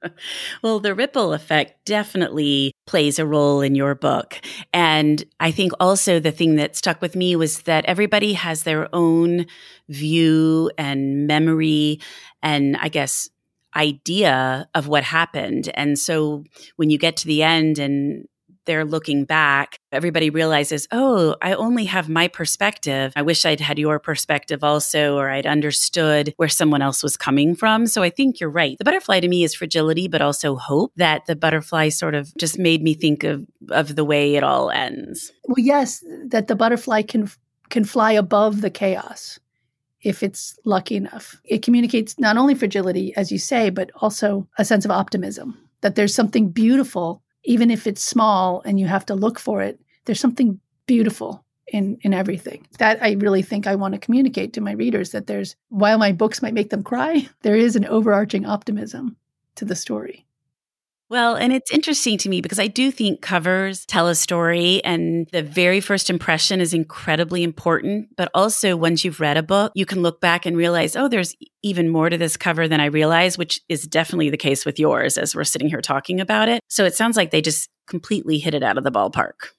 well, 0.62 0.80
the 0.80 0.94
ripple 0.94 1.34
effect 1.34 1.84
definitely 1.84 2.72
plays 2.86 3.18
a 3.18 3.26
role 3.26 3.62
in 3.62 3.74
your 3.74 3.96
book. 3.96 4.40
And 4.72 5.24
I 5.40 5.50
think 5.50 5.72
also 5.80 6.20
the 6.20 6.32
thing 6.32 6.58
that 6.58 6.76
stuck 6.76 7.02
with 7.02 7.16
me 7.16 7.36
was 7.36 7.64
that 7.64 7.86
everybody 7.86 8.34
has 8.34 8.62
their 8.64 8.88
own 8.94 9.48
view 9.90 10.70
and 10.78 11.26
memory 11.26 12.00
and 12.44 12.78
I 12.78 12.90
guess 12.90 13.32
idea 13.76 14.68
of 14.76 14.88
what 14.88 15.04
happened. 15.04 15.70
And 15.74 15.98
so 15.98 16.44
when 16.76 16.90
you 16.90 16.98
get 16.98 17.18
to 17.18 17.28
the 17.28 17.44
end 17.44 17.80
and 17.80 18.28
they're 18.66 18.86
looking 18.86 19.26
back, 19.26 19.80
everybody 19.92 20.30
realizes, 20.30 20.88
oh, 20.92 21.36
I 21.42 21.54
only 21.54 21.86
have 21.86 22.10
my 22.10 22.28
perspective. 22.28 23.12
I 23.16 23.22
wish 23.22 23.46
I'd 23.46 23.60
had 23.60 23.80
your 23.80 24.00
perspective 24.00 24.64
also, 24.64 25.18
or 25.18 25.30
I'd 25.30 25.48
understood 25.48 26.34
where 26.38 26.50
someone 26.50 26.82
else 26.82 27.02
was 27.02 27.18
coming 27.18 27.56
from. 27.56 27.88
So 27.88 28.04
I 28.04 28.10
think 28.10 28.40
you're 28.40 28.50
right. 28.50 28.78
The 28.78 28.84
butterfly 28.84 29.20
to 29.22 29.28
me 29.28 29.44
is 29.44 29.56
fragility, 29.56 30.08
but 30.08 30.22
also 30.22 30.56
hope 30.56 30.92
that 30.98 31.26
the 31.26 31.36
butterfly 31.36 31.90
sort 31.90 32.16
of 32.16 32.36
just 32.38 32.60
made 32.60 32.84
me 32.84 32.94
think 32.94 33.24
of, 33.24 33.46
of 33.70 33.96
the 33.96 34.06
way 34.06 34.36
it 34.36 34.44
all 34.44 34.70
ends. 34.70 35.32
Well, 35.46 35.60
yes, 35.60 36.04
that 36.28 36.48
the 36.48 36.56
butterfly 36.56 37.02
can 37.02 37.30
can 37.70 37.86
fly 37.86 38.12
above 38.12 38.60
the 38.60 38.70
chaos 38.70 39.40
if 40.04 40.24
it's 40.24 40.58
lucky 40.66 40.96
enough. 40.96 41.40
It 41.44 41.62
communicates 41.62 42.18
not 42.20 42.38
only 42.38 42.56
fragility, 42.56 43.16
as 43.16 43.32
you 43.32 43.38
say, 43.38 43.70
but 43.70 43.92
also 43.96 44.48
a 44.58 44.66
sense 44.66 44.86
of 44.86 44.92
optimism 44.92 45.58
that 45.82 45.96
there's 45.96 46.16
something 46.16 46.50
beautiful, 46.50 47.22
even 47.44 47.72
if 47.72 47.88
it's 47.88 48.04
small 48.04 48.62
and 48.66 48.80
you 48.80 48.88
have 48.88 49.06
to 49.08 49.16
look 49.16 49.40
for 49.40 49.62
it. 49.62 49.80
There's 50.06 50.20
something 50.20 50.60
beautiful 50.86 51.44
in, 51.68 51.98
in 52.02 52.14
everything. 52.14 52.68
That 52.78 53.02
I 53.02 53.14
really 53.14 53.42
think 53.42 53.68
I 53.68 53.76
want 53.76 53.94
to 53.94 54.00
communicate 54.00 54.54
to 54.54 54.62
my 54.62 54.74
readers 54.74 55.12
that 55.12 55.28
there's, 55.28 55.56
while 55.70 55.98
my 55.98 56.12
books 56.12 56.42
might 56.42 56.54
make 56.54 56.70
them 56.70 56.84
cry, 56.84 57.28
there 57.42 57.56
is 57.56 57.76
an 57.76 57.86
overarching 57.86 58.46
optimism 58.46 59.18
to 59.56 59.66
the 59.66 59.76
story. 59.76 60.26
Well, 61.12 61.36
and 61.36 61.52
it's 61.52 61.70
interesting 61.72 62.18
to 62.20 62.30
me 62.30 62.40
because 62.40 62.58
I 62.58 62.68
do 62.68 62.90
think 62.90 63.22
covers 63.22 63.86
tell 63.86 64.08
a 64.08 64.16
story 64.16 64.82
and 64.86 65.28
the 65.34 65.44
very 65.44 65.82
first 65.82 66.10
impression 66.10 66.62
is 66.62 66.74
incredibly 66.74 67.44
important. 67.44 68.16
But 68.16 68.32
also, 68.34 68.78
once 68.78 69.04
you've 69.04 69.20
read 69.20 69.36
a 69.36 69.44
book, 69.44 69.74
you 69.76 69.86
can 69.86 70.02
look 70.04 70.22
back 70.22 70.46
and 70.46 70.56
realize, 70.56 70.96
oh, 70.96 71.10
there's 71.10 71.36
even 71.64 71.90
more 71.90 72.10
to 72.10 72.18
this 72.18 72.38
cover 72.38 72.66
than 72.66 72.80
I 72.80 72.86
realized, 72.86 73.38
which 73.38 73.60
is 73.68 73.86
definitely 73.86 74.30
the 74.30 74.38
case 74.38 74.66
with 74.66 74.80
yours 74.80 75.18
as 75.18 75.36
we're 75.36 75.44
sitting 75.44 75.68
here 75.68 75.82
talking 75.82 76.22
about 76.22 76.48
it. 76.48 76.62
So 76.70 76.86
it 76.86 76.96
sounds 76.96 77.18
like 77.18 77.32
they 77.32 77.42
just 77.42 77.68
completely 77.88 78.40
hit 78.40 78.54
it 78.54 78.64
out 78.64 78.78
of 78.78 78.86
the 78.86 78.92
ballpark. 78.92 79.50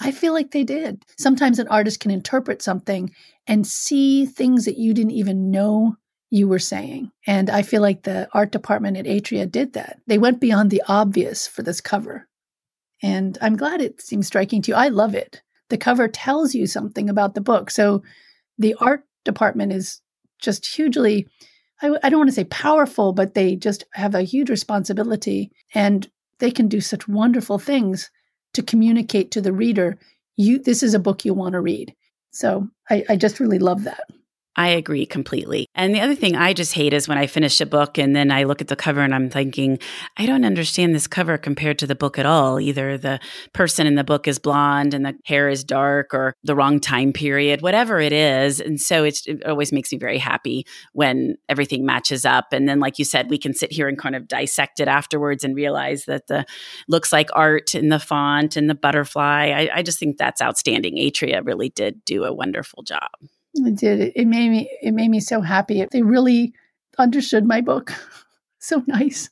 I 0.00 0.10
feel 0.10 0.32
like 0.32 0.50
they 0.50 0.64
did. 0.64 1.00
Sometimes 1.16 1.60
an 1.60 1.68
artist 1.68 2.00
can 2.00 2.10
interpret 2.10 2.60
something 2.60 3.14
and 3.46 3.64
see 3.64 4.26
things 4.26 4.64
that 4.64 4.78
you 4.78 4.94
didn't 4.94 5.12
even 5.12 5.52
know 5.52 5.94
you 6.30 6.48
were 6.48 6.58
saying. 6.58 7.10
And 7.26 7.48
I 7.50 7.62
feel 7.62 7.82
like 7.82 8.02
the 8.02 8.28
art 8.32 8.52
department 8.52 8.96
at 8.96 9.06
Atria 9.06 9.50
did 9.50 9.74
that. 9.74 10.00
They 10.06 10.18
went 10.18 10.40
beyond 10.40 10.70
the 10.70 10.82
obvious 10.88 11.46
for 11.46 11.62
this 11.62 11.80
cover. 11.80 12.28
And 13.02 13.38
I'm 13.40 13.56
glad 13.56 13.80
it 13.80 14.00
seems 14.00 14.26
striking 14.26 14.62
to 14.62 14.72
you. 14.72 14.76
I 14.76 14.88
love 14.88 15.14
it. 15.14 15.42
The 15.68 15.78
cover 15.78 16.08
tells 16.08 16.54
you 16.54 16.66
something 16.66 17.08
about 17.08 17.34
the 17.34 17.40
book. 17.40 17.70
So 17.70 18.02
the 18.58 18.74
art 18.80 19.04
department 19.24 19.72
is 19.72 20.00
just 20.40 20.66
hugely, 20.66 21.28
I, 21.82 21.96
I 22.02 22.08
don't 22.08 22.20
want 22.20 22.28
to 22.30 22.34
say 22.34 22.44
powerful, 22.44 23.12
but 23.12 23.34
they 23.34 23.56
just 23.56 23.84
have 23.92 24.14
a 24.14 24.22
huge 24.22 24.50
responsibility 24.50 25.50
and 25.74 26.08
they 26.38 26.50
can 26.50 26.68
do 26.68 26.80
such 26.80 27.08
wonderful 27.08 27.58
things 27.58 28.10
to 28.54 28.62
communicate 28.62 29.30
to 29.32 29.40
the 29.40 29.52
reader 29.52 29.98
you 30.36 30.58
this 30.58 30.82
is 30.82 30.94
a 30.94 30.98
book 30.98 31.24
you 31.24 31.34
want 31.34 31.54
to 31.54 31.60
read. 31.60 31.94
So 32.30 32.68
I, 32.90 33.04
I 33.08 33.16
just 33.16 33.40
really 33.40 33.58
love 33.58 33.84
that. 33.84 34.04
I 34.56 34.68
agree 34.68 35.04
completely. 35.04 35.66
And 35.74 35.94
the 35.94 36.00
other 36.00 36.14
thing 36.14 36.34
I 36.34 36.54
just 36.54 36.72
hate 36.72 36.94
is 36.94 37.06
when 37.06 37.18
I 37.18 37.26
finish 37.26 37.60
a 37.60 37.66
book 37.66 37.98
and 37.98 38.16
then 38.16 38.30
I 38.30 38.44
look 38.44 38.62
at 38.62 38.68
the 38.68 38.76
cover 38.76 39.02
and 39.02 39.14
I'm 39.14 39.28
thinking, 39.28 39.78
I 40.16 40.24
don't 40.24 40.46
understand 40.46 40.94
this 40.94 41.06
cover 41.06 41.36
compared 41.36 41.78
to 41.80 41.86
the 41.86 41.94
book 41.94 42.18
at 42.18 42.24
all. 42.24 42.58
Either 42.58 42.96
the 42.96 43.20
person 43.52 43.86
in 43.86 43.96
the 43.96 44.04
book 44.04 44.26
is 44.26 44.38
blonde 44.38 44.94
and 44.94 45.04
the 45.04 45.14
hair 45.26 45.50
is 45.50 45.62
dark 45.62 46.14
or 46.14 46.34
the 46.42 46.54
wrong 46.54 46.80
time 46.80 47.12
period, 47.12 47.60
whatever 47.60 48.00
it 48.00 48.14
is. 48.14 48.58
And 48.58 48.80
so 48.80 49.04
it 49.04 49.18
always 49.44 49.72
makes 49.72 49.92
me 49.92 49.98
very 49.98 50.18
happy 50.18 50.66
when 50.94 51.36
everything 51.50 51.84
matches 51.84 52.24
up. 52.24 52.46
And 52.52 52.66
then, 52.66 52.80
like 52.80 52.98
you 52.98 53.04
said, 53.04 53.28
we 53.28 53.38
can 53.38 53.52
sit 53.52 53.72
here 53.72 53.88
and 53.88 53.98
kind 53.98 54.16
of 54.16 54.26
dissect 54.26 54.80
it 54.80 54.88
afterwards 54.88 55.44
and 55.44 55.54
realize 55.54 56.06
that 56.06 56.28
the 56.28 56.46
looks 56.88 57.12
like 57.12 57.28
art 57.34 57.74
in 57.74 57.90
the 57.90 58.00
font 58.00 58.56
and 58.56 58.70
the 58.70 58.74
butterfly. 58.74 59.52
I, 59.54 59.78
I 59.78 59.82
just 59.82 59.98
think 59.98 60.16
that's 60.16 60.40
outstanding. 60.40 60.96
Atria 60.96 61.44
really 61.44 61.68
did 61.68 62.04
do 62.06 62.24
a 62.24 62.32
wonderful 62.32 62.82
job. 62.82 63.10
It 63.58 63.76
did. 63.76 64.12
It 64.14 64.26
made 64.26 64.50
me 64.50 64.70
it 64.82 64.92
made 64.92 65.10
me 65.10 65.20
so 65.20 65.40
happy. 65.40 65.84
They 65.90 66.02
really 66.02 66.52
understood 66.98 67.44
my 67.46 67.60
book. 67.60 67.92
so 68.58 68.82
nice. 68.86 69.30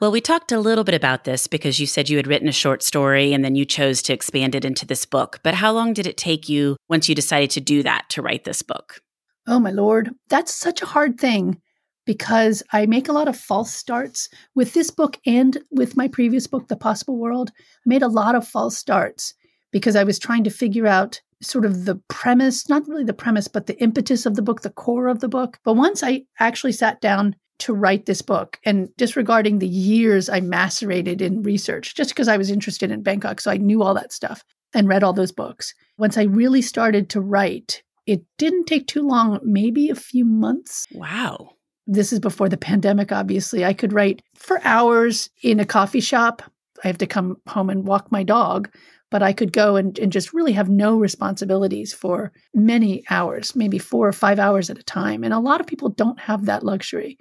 Well, 0.00 0.10
we 0.10 0.22
talked 0.22 0.50
a 0.50 0.58
little 0.58 0.84
bit 0.84 0.94
about 0.94 1.24
this 1.24 1.46
because 1.46 1.78
you 1.78 1.86
said 1.86 2.08
you 2.08 2.16
had 2.16 2.26
written 2.26 2.48
a 2.48 2.52
short 2.52 2.82
story 2.82 3.34
and 3.34 3.44
then 3.44 3.54
you 3.54 3.66
chose 3.66 4.00
to 4.02 4.14
expand 4.14 4.54
it 4.54 4.64
into 4.64 4.86
this 4.86 5.04
book. 5.04 5.40
But 5.42 5.52
how 5.52 5.72
long 5.72 5.92
did 5.92 6.06
it 6.06 6.16
take 6.16 6.48
you 6.48 6.76
once 6.88 7.06
you 7.06 7.14
decided 7.14 7.50
to 7.50 7.60
do 7.60 7.82
that 7.82 8.08
to 8.10 8.22
write 8.22 8.44
this 8.44 8.62
book? 8.62 9.02
Oh, 9.46 9.60
my 9.60 9.70
Lord. 9.70 10.10
That's 10.30 10.54
such 10.54 10.80
a 10.80 10.86
hard 10.86 11.20
thing 11.20 11.60
because 12.06 12.62
I 12.72 12.86
make 12.86 13.08
a 13.08 13.12
lot 13.12 13.28
of 13.28 13.36
false 13.36 13.74
starts 13.74 14.30
with 14.54 14.72
this 14.72 14.90
book 14.90 15.18
and 15.26 15.58
with 15.70 15.98
my 15.98 16.08
previous 16.08 16.46
book, 16.46 16.68
The 16.68 16.76
Possible 16.76 17.18
World. 17.18 17.52
I 17.58 17.62
made 17.84 18.02
a 18.02 18.08
lot 18.08 18.34
of 18.34 18.48
false 18.48 18.78
starts 18.78 19.34
because 19.70 19.96
I 19.96 20.04
was 20.04 20.18
trying 20.18 20.44
to 20.44 20.50
figure 20.50 20.86
out 20.86 21.20
sort 21.42 21.64
of 21.64 21.84
the 21.84 21.96
premise, 22.08 22.68
not 22.68 22.86
really 22.86 23.04
the 23.04 23.12
premise, 23.12 23.48
but 23.48 23.66
the 23.66 23.80
impetus 23.80 24.26
of 24.26 24.36
the 24.36 24.42
book, 24.42 24.62
the 24.62 24.70
core 24.70 25.08
of 25.08 25.20
the 25.20 25.28
book. 25.28 25.58
But 25.64 25.74
once 25.74 26.02
I 26.02 26.22
actually 26.38 26.72
sat 26.72 27.00
down 27.00 27.34
to 27.60 27.74
write 27.74 28.06
this 28.06 28.22
book 28.22 28.58
and 28.64 28.88
disregarding 28.96 29.58
the 29.58 29.68
years 29.68 30.28
I 30.28 30.40
macerated 30.40 31.20
in 31.20 31.42
research, 31.42 31.94
just 31.94 32.10
because 32.10 32.28
I 32.28 32.36
was 32.36 32.50
interested 32.50 32.90
in 32.90 33.02
Bangkok. 33.02 33.40
So 33.40 33.50
I 33.50 33.58
knew 33.58 33.82
all 33.82 33.94
that 33.94 34.12
stuff 34.12 34.42
and 34.74 34.88
read 34.88 35.02
all 35.02 35.12
those 35.12 35.32
books. 35.32 35.74
Once 35.98 36.16
I 36.16 36.22
really 36.22 36.62
started 36.62 37.10
to 37.10 37.20
write, 37.20 37.82
it 38.06 38.22
didn't 38.38 38.64
take 38.64 38.86
too 38.86 39.06
long, 39.06 39.40
maybe 39.42 39.90
a 39.90 39.94
few 39.94 40.24
months. 40.24 40.86
Wow. 40.92 41.50
This 41.86 42.12
is 42.12 42.20
before 42.20 42.48
the 42.48 42.56
pandemic, 42.56 43.12
obviously. 43.12 43.64
I 43.64 43.74
could 43.74 43.92
write 43.92 44.22
for 44.36 44.60
hours 44.64 45.28
in 45.42 45.60
a 45.60 45.66
coffee 45.66 46.00
shop. 46.00 46.42
I 46.82 46.86
have 46.86 46.98
to 46.98 47.06
come 47.06 47.36
home 47.46 47.68
and 47.68 47.86
walk 47.86 48.10
my 48.10 48.22
dog 48.22 48.70
but 49.10 49.22
I 49.22 49.32
could 49.32 49.52
go 49.52 49.76
and, 49.76 49.98
and 49.98 50.12
just 50.12 50.32
really 50.32 50.52
have 50.52 50.68
no 50.68 50.96
responsibilities 50.96 51.92
for 51.92 52.32
many 52.54 53.02
hours, 53.10 53.56
maybe 53.56 53.78
four 53.78 54.06
or 54.06 54.12
five 54.12 54.38
hours 54.38 54.70
at 54.70 54.78
a 54.78 54.84
time. 54.84 55.24
And 55.24 55.34
a 55.34 55.40
lot 55.40 55.60
of 55.60 55.66
people 55.66 55.88
don't 55.88 56.20
have 56.20 56.46
that 56.46 56.62
luxury. 56.62 57.18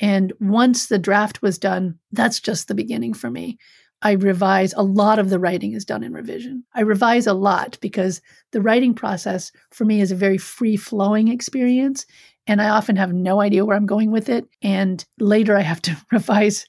And 0.00 0.32
once 0.40 0.86
the 0.86 0.98
draft 0.98 1.42
was 1.42 1.58
done, 1.58 1.98
that's 2.12 2.40
just 2.40 2.68
the 2.68 2.74
beginning 2.74 3.14
for 3.14 3.30
me. 3.30 3.58
I 4.02 4.12
revise 4.12 4.74
a 4.74 4.82
lot 4.82 5.20
of 5.20 5.30
the 5.30 5.38
writing 5.38 5.74
is 5.74 5.84
done 5.84 6.02
in 6.02 6.12
revision. 6.12 6.64
I 6.74 6.80
revise 6.80 7.26
a 7.26 7.34
lot 7.34 7.78
because 7.80 8.20
the 8.50 8.60
writing 8.60 8.94
process 8.94 9.52
for 9.70 9.84
me 9.84 10.00
is 10.00 10.10
a 10.10 10.16
very 10.16 10.38
free 10.38 10.76
flowing 10.76 11.28
experience. 11.28 12.04
And 12.48 12.60
I 12.60 12.70
often 12.70 12.96
have 12.96 13.12
no 13.12 13.40
idea 13.40 13.64
where 13.64 13.76
I'm 13.76 13.86
going 13.86 14.10
with 14.10 14.28
it. 14.28 14.46
And 14.60 15.04
later 15.20 15.56
I 15.56 15.60
have 15.62 15.80
to 15.82 15.96
revise 16.12 16.66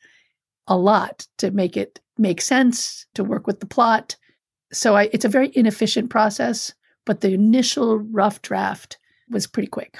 a 0.67 0.77
lot 0.77 1.27
to 1.39 1.51
make 1.51 1.75
it 1.75 1.99
make 2.17 2.41
sense, 2.41 3.07
to 3.15 3.23
work 3.23 3.47
with 3.47 3.59
the 3.59 3.65
plot, 3.65 4.15
so 4.73 4.95
I, 4.95 5.09
it's 5.13 5.25
a 5.25 5.29
very 5.29 5.51
inefficient 5.53 6.09
process, 6.09 6.73
but 7.05 7.21
the 7.21 7.33
initial 7.33 7.99
rough 7.99 8.41
draft 8.41 8.97
was 9.29 9.47
pretty 9.47 9.67
quick. 9.67 9.99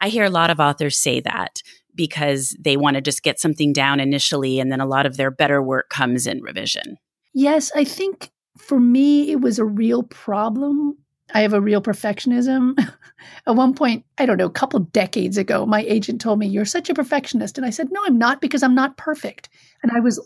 I 0.00 0.08
hear 0.08 0.24
a 0.24 0.30
lot 0.30 0.50
of 0.50 0.60
authors 0.60 0.98
say 0.98 1.20
that 1.20 1.62
because 1.94 2.56
they 2.58 2.76
want 2.76 2.94
to 2.94 3.00
just 3.00 3.22
get 3.22 3.38
something 3.38 3.72
down 3.72 4.00
initially 4.00 4.58
and 4.58 4.72
then 4.72 4.80
a 4.80 4.86
lot 4.86 5.06
of 5.06 5.16
their 5.16 5.30
better 5.30 5.62
work 5.62 5.90
comes 5.90 6.26
in 6.26 6.42
revision. 6.42 6.96
Yes, 7.34 7.70
I 7.74 7.84
think 7.84 8.30
for 8.58 8.80
me 8.80 9.30
it 9.30 9.40
was 9.40 9.58
a 9.58 9.64
real 9.64 10.02
problem. 10.02 10.96
I 11.34 11.40
have 11.40 11.52
a 11.52 11.60
real 11.60 11.80
perfectionism. 11.80 12.78
At 13.46 13.56
one 13.56 13.74
point, 13.74 14.04
I 14.18 14.26
don't 14.26 14.36
know, 14.36 14.46
a 14.46 14.50
couple 14.50 14.80
decades 14.80 15.38
ago, 15.38 15.64
my 15.64 15.82
agent 15.82 16.20
told 16.20 16.38
me, 16.38 16.46
You're 16.46 16.64
such 16.64 16.90
a 16.90 16.94
perfectionist. 16.94 17.56
And 17.56 17.66
I 17.66 17.70
said, 17.70 17.90
No, 17.90 18.02
I'm 18.04 18.18
not 18.18 18.40
because 18.40 18.62
I'm 18.62 18.74
not 18.74 18.96
perfect. 18.96 19.48
And 19.82 19.92
I 19.92 20.00
was 20.00 20.20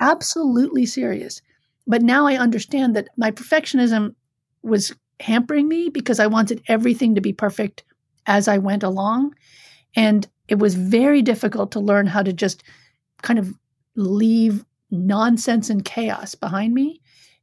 absolutely 0.00 0.86
serious. 0.86 1.40
But 1.86 2.02
now 2.02 2.26
I 2.26 2.36
understand 2.36 2.96
that 2.96 3.08
my 3.16 3.30
perfectionism 3.30 4.14
was 4.62 4.94
hampering 5.20 5.68
me 5.68 5.90
because 5.90 6.18
I 6.18 6.26
wanted 6.26 6.62
everything 6.68 7.14
to 7.14 7.20
be 7.20 7.32
perfect 7.32 7.84
as 8.26 8.48
I 8.48 8.58
went 8.58 8.82
along. 8.82 9.34
And 9.94 10.26
it 10.48 10.58
was 10.58 10.74
very 10.74 11.22
difficult 11.22 11.72
to 11.72 11.80
learn 11.80 12.06
how 12.06 12.22
to 12.22 12.32
just 12.32 12.62
kind 13.22 13.38
of 13.38 13.54
leave 13.96 14.64
nonsense 14.90 15.70
and 15.70 15.84
chaos 15.84 16.34
behind 16.34 16.74
me. 16.74 17.00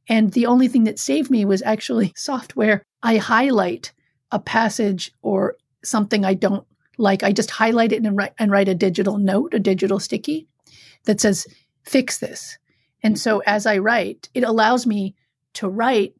And 0.08 0.32
the 0.32 0.46
only 0.46 0.68
thing 0.68 0.84
that 0.84 0.98
saved 0.98 1.30
me 1.30 1.44
was 1.44 1.62
actually 1.62 2.12
software. 2.16 2.82
I 3.02 3.16
highlight 3.16 3.92
a 4.30 4.38
passage 4.38 5.12
or 5.22 5.56
something 5.84 6.24
I 6.24 6.34
don't 6.34 6.66
like. 6.98 7.22
I 7.22 7.32
just 7.32 7.50
highlight 7.50 7.92
it 7.92 8.04
and 8.04 8.16
write, 8.16 8.32
and 8.38 8.50
write 8.50 8.68
a 8.68 8.74
digital 8.74 9.18
note, 9.18 9.54
a 9.54 9.58
digital 9.58 9.98
sticky 9.98 10.46
that 11.04 11.20
says, 11.20 11.46
fix 11.84 12.18
this. 12.18 12.58
And 13.02 13.18
so 13.18 13.42
as 13.46 13.66
I 13.66 13.78
write, 13.78 14.28
it 14.34 14.44
allows 14.44 14.86
me 14.86 15.14
to 15.54 15.68
write 15.68 16.14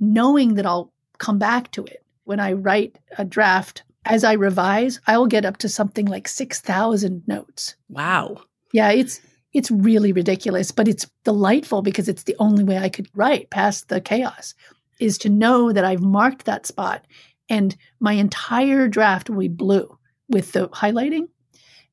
knowing 0.00 0.54
that 0.54 0.66
I'll 0.66 0.92
come 1.18 1.38
back 1.38 1.70
to 1.72 1.84
it. 1.84 2.04
When 2.24 2.40
I 2.40 2.52
write 2.52 2.98
a 3.18 3.24
draft, 3.24 3.82
as 4.04 4.24
I 4.24 4.32
revise, 4.32 5.00
I 5.06 5.16
will 5.18 5.26
get 5.26 5.44
up 5.44 5.58
to 5.58 5.68
something 5.68 6.06
like 6.06 6.28
6,000 6.28 7.22
notes. 7.26 7.76
Wow. 7.88 8.42
Yeah, 8.72 8.90
it's 8.90 9.20
it's 9.52 9.70
really 9.70 10.12
ridiculous, 10.12 10.72
but 10.72 10.88
it's 10.88 11.08
delightful 11.22 11.80
because 11.80 12.08
it's 12.08 12.24
the 12.24 12.34
only 12.40 12.64
way 12.64 12.76
I 12.76 12.88
could 12.88 13.08
write 13.14 13.50
past 13.50 13.88
the 13.88 14.00
chaos 14.00 14.52
is 14.98 15.16
to 15.18 15.28
know 15.28 15.72
that 15.72 15.84
I've 15.84 16.02
marked 16.02 16.44
that 16.46 16.66
spot 16.66 17.04
and 17.48 17.76
my 18.00 18.14
entire 18.14 18.88
draft 18.88 19.30
will 19.30 19.38
be 19.38 19.48
blue 19.48 19.96
with 20.28 20.52
the 20.52 20.68
highlighting. 20.70 21.28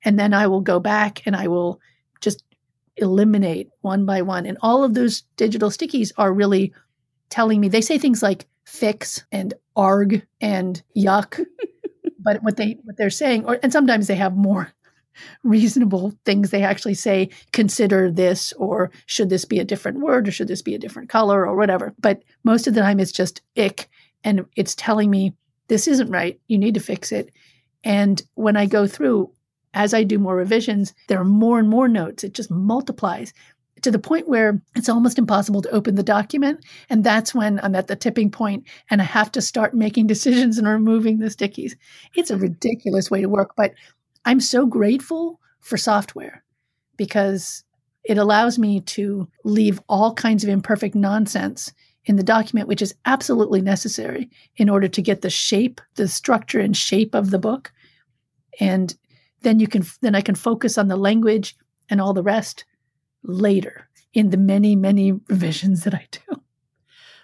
And 0.03 0.17
then 0.17 0.33
I 0.33 0.47
will 0.47 0.61
go 0.61 0.79
back 0.79 1.21
and 1.27 1.35
I 1.35 1.47
will 1.47 1.79
eliminate 3.01 3.69
one 3.81 4.05
by 4.05 4.21
one. 4.21 4.45
And 4.45 4.57
all 4.61 4.83
of 4.83 4.93
those 4.93 5.23
digital 5.35 5.69
stickies 5.69 6.11
are 6.17 6.33
really 6.33 6.73
telling 7.29 7.59
me, 7.59 7.69
they 7.69 7.81
say 7.81 7.97
things 7.97 8.21
like 8.21 8.47
fix 8.65 9.23
and 9.31 9.53
arg 9.75 10.25
and 10.39 10.81
yuck. 10.95 11.43
but 12.19 12.43
what 12.43 12.57
they 12.57 12.77
what 12.83 12.97
they're 12.97 13.09
saying, 13.09 13.45
or 13.45 13.59
and 13.63 13.71
sometimes 13.71 14.07
they 14.07 14.15
have 14.15 14.35
more 14.35 14.71
reasonable 15.43 16.13
things 16.25 16.49
they 16.49 16.63
actually 16.63 16.93
say 16.93 17.29
consider 17.51 18.11
this 18.11 18.53
or 18.53 18.91
should 19.05 19.29
this 19.29 19.45
be 19.45 19.59
a 19.59 19.65
different 19.65 19.99
word 19.99 20.27
or 20.27 20.31
should 20.31 20.47
this 20.47 20.61
be 20.61 20.75
a 20.75 20.79
different 20.79 21.09
color 21.09 21.45
or 21.45 21.55
whatever 21.55 21.93
but 21.99 22.23
most 22.43 22.65
of 22.65 22.73
the 22.73 22.81
time 22.81 22.99
it's 22.99 23.11
just 23.11 23.41
ick 23.57 23.89
and 24.23 24.45
it's 24.55 24.73
telling 24.75 25.09
me 25.09 25.33
this 25.67 25.87
isn't 25.87 26.09
right 26.09 26.39
you 26.47 26.57
need 26.57 26.73
to 26.73 26.79
fix 26.79 27.11
it 27.11 27.31
and 27.83 28.23
when 28.35 28.55
i 28.55 28.65
go 28.65 28.87
through 28.87 29.29
as 29.73 29.93
i 29.93 30.03
do 30.03 30.19
more 30.19 30.35
revisions 30.35 30.93
there 31.07 31.19
are 31.19 31.25
more 31.25 31.59
and 31.59 31.69
more 31.69 31.87
notes 31.87 32.23
it 32.23 32.33
just 32.33 32.51
multiplies 32.51 33.33
to 33.81 33.91
the 33.91 33.99
point 33.99 34.27
where 34.27 34.61
it's 34.75 34.89
almost 34.89 35.17
impossible 35.17 35.61
to 35.61 35.71
open 35.71 35.95
the 35.95 36.03
document. 36.03 36.63
And 36.89 37.03
that's 37.03 37.33
when 37.33 37.59
I'm 37.63 37.75
at 37.75 37.87
the 37.87 37.95
tipping 37.95 38.29
point 38.29 38.65
and 38.89 39.01
I 39.01 39.05
have 39.05 39.31
to 39.33 39.41
start 39.41 39.73
making 39.73 40.07
decisions 40.07 40.57
and 40.57 40.67
removing 40.67 41.19
the 41.19 41.27
stickies. 41.27 41.75
It's 42.15 42.31
a 42.31 42.37
ridiculous 42.37 43.09
way 43.09 43.21
to 43.21 43.29
work, 43.29 43.53
but 43.55 43.73
I'm 44.25 44.39
so 44.39 44.65
grateful 44.65 45.39
for 45.59 45.77
software 45.77 46.43
because 46.97 47.63
it 48.03 48.17
allows 48.17 48.57
me 48.57 48.81
to 48.81 49.27
leave 49.43 49.81
all 49.87 50.13
kinds 50.13 50.43
of 50.43 50.49
imperfect 50.49 50.95
nonsense 50.95 51.71
in 52.05 52.15
the 52.15 52.23
document, 52.23 52.67
which 52.67 52.81
is 52.81 52.95
absolutely 53.05 53.61
necessary 53.61 54.29
in 54.57 54.69
order 54.69 54.87
to 54.87 55.01
get 55.01 55.21
the 55.21 55.29
shape, 55.29 55.81
the 55.95 56.07
structure 56.07 56.59
and 56.59 56.75
shape 56.75 57.13
of 57.13 57.29
the 57.29 57.37
book. 57.37 57.71
And 58.59 58.95
then 59.41 59.59
you 59.59 59.67
can, 59.67 59.83
then 60.01 60.15
I 60.15 60.21
can 60.21 60.35
focus 60.35 60.77
on 60.77 60.87
the 60.87 60.97
language 60.97 61.55
and 61.89 61.99
all 61.99 62.13
the 62.13 62.23
rest 62.23 62.65
later 63.23 63.87
in 64.13 64.29
the 64.29 64.37
many, 64.37 64.75
many 64.75 65.11
revisions 65.11 65.83
that 65.83 65.93
I 65.93 66.07
do. 66.11 66.41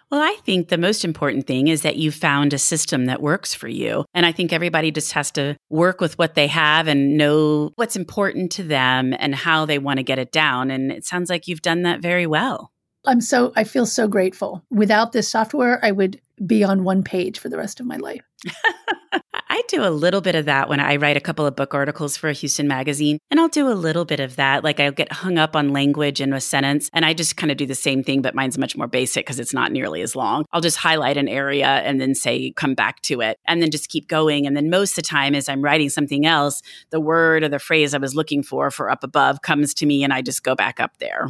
Well, 0.10 0.22
I 0.22 0.38
think 0.46 0.70
the 0.70 0.78
most 0.78 1.04
important 1.04 1.48
thing 1.48 1.68
is 1.68 1.82
that 1.82 1.98
you 1.98 2.12
found 2.12 2.54
a 2.54 2.58
system 2.58 3.06
that 3.06 3.22
works 3.22 3.54
for 3.54 3.68
you. 3.68 4.06
And 4.14 4.26
I 4.26 4.32
think 4.32 4.54
everybody 4.54 4.90
just 4.90 5.12
has 5.12 5.32
to 5.32 5.58
work 5.70 6.00
with 6.00 6.18
what 6.18 6.34
they 6.34 6.48
have 6.48 6.88
and 6.88 7.18
know 7.18 7.72
what's 7.76 7.98
important 7.98 8.54
to 8.54 8.64
them 8.64 9.14
and 9.20 9.36
how 9.36 9.66
they 9.66 9.80
want 9.80 9.98
to 9.98 10.04
get 10.04 10.18
it 10.18 10.32
down. 10.32 10.72
And 10.72 10.94
it 10.94 11.06
sounds 11.06 11.30
like 11.30 11.48
you've 11.48 11.62
done 11.62 11.82
that 11.82 12.02
very 12.02 12.26
well. 12.26 12.72
I'm 13.06 13.20
so, 13.20 13.52
I 13.58 13.66
feel 13.66 13.86
so 13.86 14.08
grateful. 14.08 14.64
Without 14.70 15.12
this 15.12 15.28
software, 15.28 15.84
I 15.84 15.92
would 15.92 16.22
be 16.46 16.64
on 16.64 16.86
one 16.86 17.04
page 17.04 17.40
for 17.40 17.50
the 17.50 17.58
rest 17.58 17.82
of 17.82 17.86
my 17.86 17.98
life. 17.98 18.24
I 19.58 19.64
do 19.68 19.84
a 19.84 19.90
little 19.90 20.22
bit 20.22 20.36
of 20.36 20.46
that 20.46 20.70
when 20.70 20.80
I 20.80 20.98
write 20.98 21.18
a 21.18 21.20
couple 21.20 21.48
of 21.48 21.56
book 21.56 21.74
articles 21.74 22.16
for 22.16 22.30
a 22.30 22.34
Houston 22.34 22.68
magazine, 22.68 23.18
and 23.32 23.40
I'll 23.40 23.48
do 23.48 23.68
a 23.68 23.74
little 23.74 24.06
bit 24.06 24.20
of 24.20 24.36
that. 24.36 24.64
Like 24.64 24.80
I'll 24.80 24.92
get 24.92 25.12
hung 25.12 25.40
up 25.40 25.56
on 25.56 25.74
language 25.74 26.22
in 26.22 26.32
a 26.32 26.40
sentence, 26.40 26.92
and 26.94 27.04
I 27.04 27.16
just 27.16 27.38
kind 27.38 27.50
of 27.50 27.58
do 27.58 27.66
the 27.66 27.74
same 27.74 28.04
thing, 28.04 28.22
but 28.22 28.36
mine's 28.36 28.60
much 28.60 28.78
more 28.78 28.86
basic 28.86 29.26
because 29.26 29.40
it's 29.40 29.56
not 29.56 29.72
nearly 29.72 30.04
as 30.04 30.16
long. 30.16 30.46
I'll 30.52 30.62
just 30.62 30.78
highlight 30.78 31.18
an 31.18 31.28
area 31.28 31.66
and 31.66 32.00
then 32.00 32.14
say, 32.14 32.52
come 32.52 32.76
back 32.76 33.02
to 33.04 33.20
it, 33.22 33.40
and 33.48 33.60
then 33.60 33.72
just 33.72 33.90
keep 33.90 34.08
going. 34.08 34.46
And 34.46 34.56
then 34.56 34.70
most 34.70 34.92
of 34.92 34.98
the 34.98 35.02
time, 35.02 35.34
as 35.34 35.50
I'm 35.50 35.64
writing 35.64 35.90
something 35.90 36.28
else, 36.28 36.62
the 36.92 37.00
word 37.00 37.42
or 37.42 37.50
the 37.50 37.58
phrase 37.58 37.96
I 37.96 37.98
was 37.98 38.14
looking 38.14 38.44
for 38.44 38.70
for 38.70 38.92
up 38.92 39.04
above 39.04 39.42
comes 39.42 39.74
to 39.74 39.88
me, 39.88 40.04
and 40.04 40.14
I 40.14 40.22
just 40.22 40.44
go 40.44 40.54
back 40.54 40.80
up 40.80 41.00
there. 41.00 41.30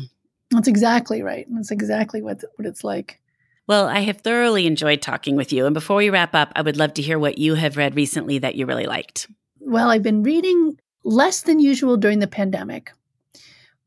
That's 0.52 0.68
exactly 0.68 1.22
right. 1.22 1.48
That's 1.50 1.72
exactly 1.72 2.22
what, 2.22 2.44
what 2.58 2.66
it's 2.66 2.84
like. 2.84 3.22
Well, 3.68 3.88
I 3.88 4.00
have 4.00 4.22
thoroughly 4.22 4.66
enjoyed 4.66 5.02
talking 5.02 5.36
with 5.36 5.52
you. 5.52 5.66
And 5.66 5.74
before 5.74 5.98
we 5.98 6.10
wrap 6.10 6.34
up, 6.34 6.54
I 6.56 6.62
would 6.62 6.78
love 6.78 6.94
to 6.96 7.02
hear 7.02 7.20
what 7.20 7.38
you 7.38 7.56
have 7.56 7.76
read 7.76 7.96
recently 7.96 8.40
that 8.40 8.56
you 8.56 8.66
really 8.66 8.86
liked. 8.86 9.28
Well, 9.60 9.90
I've 9.90 10.04
been 10.04 10.24
reading 10.24 10.80
less 11.04 11.42
than 11.42 11.60
usual 11.60 11.98
during 11.98 12.20
the 12.20 12.28
pandemic, 12.28 12.92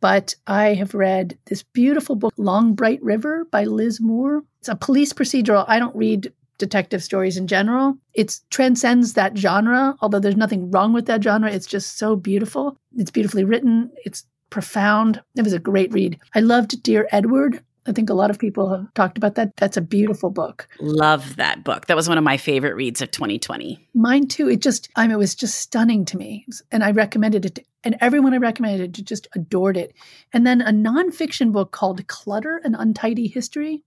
but 0.01 0.35
I 0.47 0.75
have 0.75 0.95
read 0.95 1.39
this 1.47 1.63
beautiful 1.63 2.15
book, 2.15 2.35
Long 2.37 2.75
Bright 2.75 3.03
River 3.03 3.47
by 3.51 3.65
Liz 3.65 4.01
Moore. 4.01 4.43
It's 4.61 4.69
a 4.69 4.77
police 4.77 5.15
procedural. 5.15 5.65
I 5.67 5.79
don't 5.79 5.97
read 5.97 6.31
detective 6.59 7.03
stories 7.03 7.39
in 7.39 7.47
general. 7.47 7.97
It 8.13 8.39
transcends 8.51 9.15
that 9.15 9.39
genre, 9.39 9.97
although 10.03 10.21
there's 10.21 10.37
nothing 10.37 10.71
wrong 10.71 10.93
with 10.93 11.07
that 11.07 11.23
genre. 11.25 11.51
It's 11.51 11.67
just 11.67 11.97
so 11.97 12.17
beautiful. 12.17 12.77
It's 12.99 13.11
beautifully 13.11 13.45
written. 13.45 13.91
It's 14.05 14.27
profound. 14.51 15.23
It 15.37 15.43
was 15.43 15.55
a 15.55 15.59
great 15.59 15.91
read. 15.93 16.19
I 16.35 16.41
loved 16.41 16.83
Dear 16.83 17.09
Edward. 17.11 17.63
I 17.87 17.93
think 17.93 18.11
a 18.11 18.15
lot 18.15 18.31
of 18.31 18.39
people 18.39 18.69
have 18.71 18.93
talked 18.95 19.17
about 19.17 19.37
that. 19.37 19.57
That's 19.57 19.77
a 19.77 19.83
beautiful 19.83 20.31
book. 20.31 20.69
Love 20.81 21.37
that 21.37 21.65
book. 21.65 21.87
That 21.87 21.97
was 21.97 22.09
one 22.09 22.19
of 22.19 22.25
my 22.25 22.37
favorite 22.37 22.75
reads 22.75 23.01
of 23.01 23.11
2020. 23.11 23.89
Mine 23.95 24.29
too. 24.29 24.49
It 24.49 24.61
just, 24.61 24.91
I 24.97 25.03
mean, 25.03 25.13
it 25.13 25.19
was 25.19 25.35
just 25.35 25.61
stunning 25.61 26.05
to 26.07 26.19
me. 26.19 26.47
And 26.71 26.85
I 26.85 26.91
recommended 26.91 27.47
it 27.47 27.55
to, 27.57 27.65
and 27.83 27.97
everyone 28.01 28.35
I 28.35 28.39
recommended 28.39 28.81
it 28.83 28.95
to 28.95 29.03
just 29.03 29.29
adored 29.35 29.77
it. 29.77 29.95
And 30.33 30.47
then 30.47 30.61
a 30.61 30.73
nonfiction 30.73 31.53
book 31.53 31.73
called 31.73 32.07
Clutter 32.07 32.61
An 32.65 32.75
Untidy 32.75 33.29
History 33.29 33.83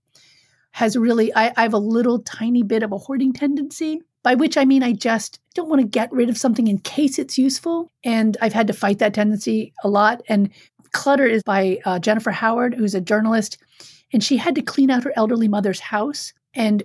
has 0.72 0.96
really, 0.96 1.32
I, 1.34 1.52
I 1.56 1.62
have 1.62 1.74
a 1.74 1.78
little 1.78 2.18
tiny 2.20 2.64
bit 2.64 2.82
of 2.82 2.90
a 2.90 2.98
hoarding 2.98 3.32
tendency 3.32 4.00
by 4.24 4.34
which 4.34 4.56
I 4.56 4.64
mean 4.64 4.82
I 4.82 4.92
just 4.92 5.38
don't 5.54 5.68
want 5.68 5.82
to 5.82 5.86
get 5.86 6.10
rid 6.10 6.30
of 6.30 6.38
something 6.38 6.66
in 6.66 6.78
case 6.78 7.18
it's 7.18 7.38
useful. 7.38 7.92
And 8.02 8.36
I've 8.40 8.54
had 8.54 8.66
to 8.66 8.72
fight 8.72 8.98
that 8.98 9.14
tendency 9.14 9.72
a 9.84 9.88
lot. 9.88 10.22
And 10.28 10.50
Clutter 10.94 11.26
is 11.26 11.42
by 11.42 11.78
uh, 11.84 11.98
Jennifer 11.98 12.30
Howard, 12.30 12.72
who's 12.74 12.94
a 12.94 13.00
journalist, 13.00 13.58
and 14.12 14.24
she 14.24 14.38
had 14.38 14.54
to 14.54 14.62
clean 14.62 14.90
out 14.90 15.04
her 15.04 15.12
elderly 15.16 15.48
mother's 15.48 15.80
house. 15.80 16.32
And 16.54 16.82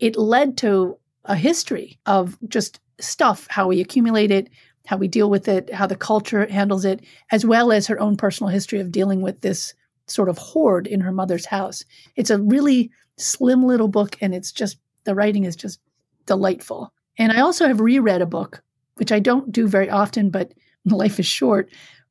it 0.00 0.16
led 0.16 0.56
to 0.58 0.98
a 1.26 1.36
history 1.36 1.98
of 2.06 2.36
just 2.48 2.80
stuff, 2.98 3.46
how 3.50 3.68
we 3.68 3.80
accumulate 3.80 4.30
it, 4.30 4.48
how 4.86 4.96
we 4.96 5.08
deal 5.08 5.30
with 5.30 5.46
it, 5.46 5.72
how 5.72 5.86
the 5.86 5.94
culture 5.94 6.46
handles 6.46 6.84
it, 6.84 7.04
as 7.30 7.44
well 7.44 7.70
as 7.70 7.86
her 7.86 8.00
own 8.00 8.16
personal 8.16 8.50
history 8.50 8.80
of 8.80 8.90
dealing 8.90 9.20
with 9.20 9.42
this 9.42 9.74
sort 10.06 10.28
of 10.28 10.38
hoard 10.38 10.86
in 10.86 11.00
her 11.00 11.12
mother's 11.12 11.46
house. 11.46 11.84
It's 12.16 12.30
a 12.30 12.40
really 12.40 12.90
slim 13.18 13.64
little 13.64 13.88
book, 13.88 14.16
and 14.20 14.34
it's 14.34 14.50
just 14.50 14.78
the 15.04 15.14
writing 15.14 15.44
is 15.44 15.54
just 15.54 15.78
delightful. 16.26 16.92
And 17.18 17.30
I 17.30 17.40
also 17.40 17.68
have 17.68 17.80
reread 17.80 18.22
a 18.22 18.26
book, 18.26 18.62
which 18.94 19.12
I 19.12 19.20
don't 19.20 19.52
do 19.52 19.68
very 19.68 19.90
often, 19.90 20.30
but 20.30 20.52
life 20.86 21.20
is 21.20 21.26
short. 21.26 21.68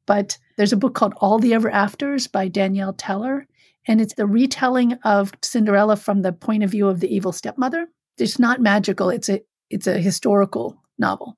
But 0.10 0.40
there's 0.58 0.74
a 0.74 0.78
book 0.78 0.96
called 0.96 1.14
All 1.18 1.38
the 1.38 1.54
Ever 1.54 1.70
Afters 1.70 2.26
by 2.26 2.48
Danielle 2.48 2.94
Teller. 2.94 3.46
And 3.88 4.02
it's 4.02 4.16
the 4.16 4.26
retelling 4.26 4.94
of 5.04 5.32
Cinderella 5.44 5.98
from 5.98 6.24
the 6.24 6.34
point 6.34 6.64
of 6.64 6.72
view 6.72 6.88
of 6.88 7.00
the 7.00 7.14
evil 7.14 7.32
stepmother. 7.32 7.88
It's 8.18 8.40
not 8.40 8.60
magical, 8.60 9.12
it's 9.12 9.30
a 9.30 9.42
it's 9.70 9.86
a 9.86 10.00
historical 10.00 10.82
novel. 10.98 11.38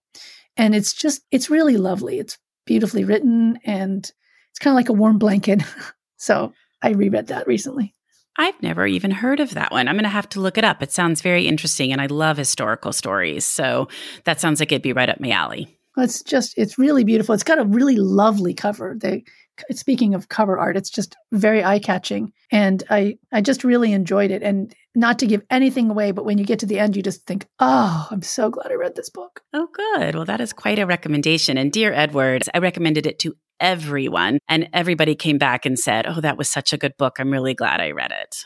And 0.55 0.73
it's 0.73 0.93
just 0.93 1.21
it's 1.31 1.49
really 1.49 1.75
lovely. 1.75 2.17
It's 2.17 2.37
beautifully 2.65 3.03
written 3.03 3.59
and 3.65 4.09
it's 4.51 4.59
kind 4.59 4.73
of 4.73 4.77
like 4.77 4.87
a 4.87 4.93
warm 4.93 5.17
blanket. 5.17 5.61
so 6.15 6.53
I 6.81 6.91
reread 6.91 7.27
that 7.27 7.47
recently. 7.47 7.93
I've 8.37 8.61
never 8.63 8.87
even 8.87 9.11
heard 9.11 9.41
of 9.41 9.53
that 9.55 9.73
one. 9.73 9.89
I'm 9.89 9.95
going 9.95 10.03
to 10.03 10.09
have 10.09 10.29
to 10.29 10.39
look 10.39 10.57
it 10.57 10.63
up. 10.63 10.81
It 10.81 10.93
sounds 10.93 11.21
very 11.21 11.45
interesting, 11.45 11.91
and 11.91 11.99
I 11.99 12.05
love 12.05 12.37
historical 12.37 12.93
stories. 12.93 13.43
So 13.43 13.89
that 14.23 14.39
sounds 14.39 14.61
like 14.61 14.71
it'd 14.71 14.81
be 14.81 14.93
right 14.93 15.09
up 15.09 15.19
my 15.19 15.31
alley. 15.31 15.77
It's 15.97 16.23
just, 16.23 16.57
it's 16.57 16.77
really 16.77 17.03
beautiful. 17.03 17.33
It's 17.35 17.43
got 17.43 17.59
a 17.59 17.65
really 17.65 17.97
lovely 17.97 18.53
cover. 18.53 18.95
The, 18.97 19.23
speaking 19.71 20.15
of 20.15 20.29
cover 20.29 20.57
art, 20.57 20.77
it's 20.77 20.89
just 20.89 21.15
very 21.31 21.63
eye 21.63 21.79
catching, 21.79 22.31
and 22.51 22.83
I, 22.89 23.17
I 23.31 23.41
just 23.41 23.63
really 23.63 23.93
enjoyed 23.93 24.31
it. 24.31 24.41
And 24.43 24.73
not 24.95 25.19
to 25.19 25.27
give 25.27 25.43
anything 25.49 25.89
away, 25.89 26.11
but 26.11 26.25
when 26.25 26.37
you 26.37 26.45
get 26.45 26.59
to 26.59 26.65
the 26.65 26.79
end, 26.79 26.95
you 26.95 27.03
just 27.03 27.25
think, 27.25 27.47
oh, 27.59 28.07
I'm 28.09 28.21
so 28.21 28.49
glad 28.49 28.71
I 28.71 28.75
read 28.75 28.95
this 28.95 29.09
book. 29.09 29.41
Oh, 29.53 29.67
good. 29.71 30.15
Well, 30.15 30.25
that 30.25 30.41
is 30.41 30.53
quite 30.53 30.79
a 30.79 30.85
recommendation. 30.85 31.57
And 31.57 31.71
dear 31.71 31.93
Edward, 31.93 32.43
I 32.53 32.59
recommended 32.59 33.05
it 33.05 33.19
to 33.19 33.35
everyone. 33.59 34.39
And 34.49 34.69
everybody 34.73 35.15
came 35.15 35.37
back 35.37 35.65
and 35.65 35.79
said, 35.79 36.05
Oh, 36.07 36.21
that 36.21 36.37
was 36.37 36.49
such 36.49 36.73
a 36.73 36.77
good 36.77 36.97
book. 36.97 37.19
I'm 37.19 37.31
really 37.31 37.53
glad 37.53 37.79
I 37.79 37.91
read 37.91 38.11
it. 38.11 38.37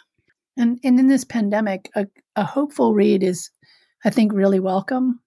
And, 0.58 0.80
and 0.84 1.00
in 1.00 1.08
this 1.08 1.24
pandemic, 1.24 1.90
a, 1.96 2.08
a 2.36 2.44
hopeful 2.44 2.94
read 2.94 3.24
is, 3.24 3.50
I 4.06 4.10
think, 4.10 4.32
really 4.34 4.60
welcome. 4.60 5.20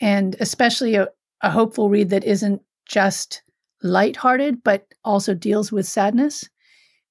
And 0.00 0.36
especially 0.40 0.94
a, 0.94 1.08
a 1.42 1.50
hopeful 1.50 1.88
read 1.88 2.10
that 2.10 2.24
isn't 2.24 2.62
just 2.86 3.42
lighthearted, 3.82 4.62
but 4.62 4.86
also 5.04 5.34
deals 5.34 5.72
with 5.72 5.86
sadness. 5.86 6.48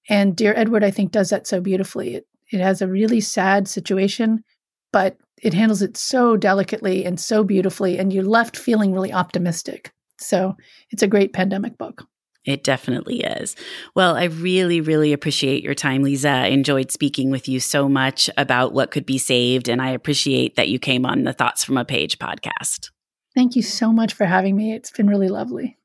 And 0.07 0.35
Dear 0.35 0.53
Edward, 0.55 0.83
I 0.83 0.91
think, 0.91 1.11
does 1.11 1.29
that 1.29 1.47
so 1.47 1.61
beautifully. 1.61 2.15
It, 2.15 2.27
it 2.51 2.59
has 2.59 2.81
a 2.81 2.87
really 2.87 3.21
sad 3.21 3.67
situation, 3.67 4.43
but 4.91 5.17
it 5.41 5.53
handles 5.53 5.81
it 5.81 5.97
so 5.97 6.35
delicately 6.35 7.05
and 7.05 7.19
so 7.19 7.43
beautifully, 7.43 7.97
and 7.97 8.11
you're 8.11 8.23
left 8.23 8.57
feeling 8.57 8.91
really 8.91 9.13
optimistic. 9.13 9.91
So 10.17 10.55
it's 10.89 11.03
a 11.03 11.07
great 11.07 11.33
pandemic 11.33 11.77
book. 11.77 12.05
It 12.45 12.63
definitely 12.63 13.21
is. 13.21 13.55
Well, 13.95 14.15
I 14.15 14.25
really, 14.25 14.81
really 14.81 15.13
appreciate 15.13 15.63
your 15.63 15.75
time, 15.75 16.03
Lisa. 16.03 16.29
I 16.29 16.47
enjoyed 16.47 16.91
speaking 16.91 17.29
with 17.29 17.47
you 17.47 17.59
so 17.59 17.87
much 17.87 18.29
about 18.37 18.73
what 18.73 18.91
could 18.91 19.05
be 19.05 19.17
saved, 19.17 19.69
and 19.69 19.81
I 19.81 19.91
appreciate 19.91 20.55
that 20.55 20.69
you 20.69 20.79
came 20.79 21.05
on 21.05 21.23
the 21.23 21.33
Thoughts 21.33 21.63
from 21.63 21.77
a 21.77 21.85
Page 21.85 22.17
podcast. 22.17 22.89
Thank 23.35 23.55
you 23.55 23.61
so 23.61 23.91
much 23.91 24.13
for 24.13 24.25
having 24.25 24.55
me. 24.55 24.73
It's 24.73 24.91
been 24.91 25.07
really 25.07 25.29
lovely. 25.29 25.77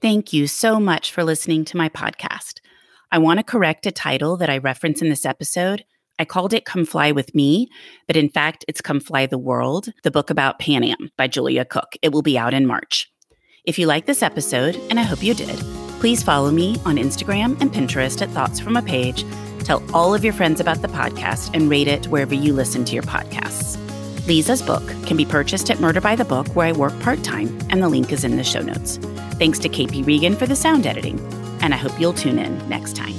Thank 0.00 0.32
you 0.32 0.46
so 0.46 0.78
much 0.78 1.10
for 1.10 1.24
listening 1.24 1.64
to 1.66 1.76
my 1.76 1.88
podcast. 1.88 2.60
I 3.10 3.18
want 3.18 3.38
to 3.38 3.44
correct 3.44 3.86
a 3.86 3.92
title 3.92 4.36
that 4.36 4.50
I 4.50 4.58
reference 4.58 5.00
in 5.00 5.08
this 5.08 5.24
episode. 5.24 5.84
I 6.18 6.24
called 6.24 6.52
it 6.52 6.64
Come 6.64 6.84
Fly 6.84 7.12
With 7.12 7.34
Me, 7.34 7.68
but 8.06 8.16
in 8.16 8.28
fact, 8.28 8.64
it's 8.68 8.80
Come 8.80 9.00
Fly 9.00 9.26
the 9.26 9.38
World, 9.38 9.92
the 10.02 10.10
book 10.10 10.30
about 10.30 10.58
Pan 10.58 10.82
Am 10.84 11.10
by 11.16 11.28
Julia 11.28 11.64
Cooke. 11.64 11.96
It 12.02 12.12
will 12.12 12.22
be 12.22 12.38
out 12.38 12.54
in 12.54 12.66
March. 12.66 13.10
If 13.64 13.78
you 13.78 13.86
like 13.86 14.06
this 14.06 14.22
episode, 14.22 14.76
and 14.90 14.98
I 14.98 15.02
hope 15.02 15.22
you 15.22 15.34
did, 15.34 15.58
Please 15.98 16.22
follow 16.22 16.50
me 16.50 16.76
on 16.84 16.96
Instagram 16.96 17.60
and 17.60 17.72
Pinterest 17.72 18.20
at 18.20 18.28
Thoughts 18.30 18.60
from 18.60 18.76
a 18.76 18.82
Page. 18.82 19.24
Tell 19.64 19.82
all 19.94 20.14
of 20.14 20.24
your 20.24 20.34
friends 20.34 20.60
about 20.60 20.82
the 20.82 20.88
podcast 20.88 21.50
and 21.54 21.70
rate 21.70 21.88
it 21.88 22.06
wherever 22.08 22.34
you 22.34 22.52
listen 22.52 22.84
to 22.84 22.94
your 22.94 23.02
podcasts. 23.02 23.85
Lisa's 24.26 24.60
book 24.60 24.84
can 25.06 25.16
be 25.16 25.24
purchased 25.24 25.70
at 25.70 25.78
Murder 25.78 26.00
by 26.00 26.16
the 26.16 26.24
Book, 26.24 26.48
where 26.56 26.66
I 26.66 26.72
work 26.72 26.98
part 27.00 27.22
time, 27.22 27.46
and 27.70 27.80
the 27.80 27.88
link 27.88 28.12
is 28.12 28.24
in 28.24 28.36
the 28.36 28.42
show 28.42 28.60
notes. 28.60 28.96
Thanks 29.38 29.60
to 29.60 29.68
KP 29.68 30.04
Regan 30.04 30.34
for 30.34 30.46
the 30.46 30.56
sound 30.56 30.84
editing, 30.84 31.20
and 31.60 31.72
I 31.72 31.76
hope 31.76 31.98
you'll 32.00 32.12
tune 32.12 32.40
in 32.40 32.68
next 32.68 32.96
time. 32.96 33.14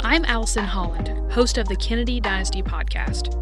I'm 0.00 0.24
Allison 0.26 0.64
Holland, 0.64 1.32
host 1.32 1.58
of 1.58 1.66
the 1.66 1.76
Kennedy 1.76 2.20
Dynasty 2.20 2.62
podcast. 2.62 3.41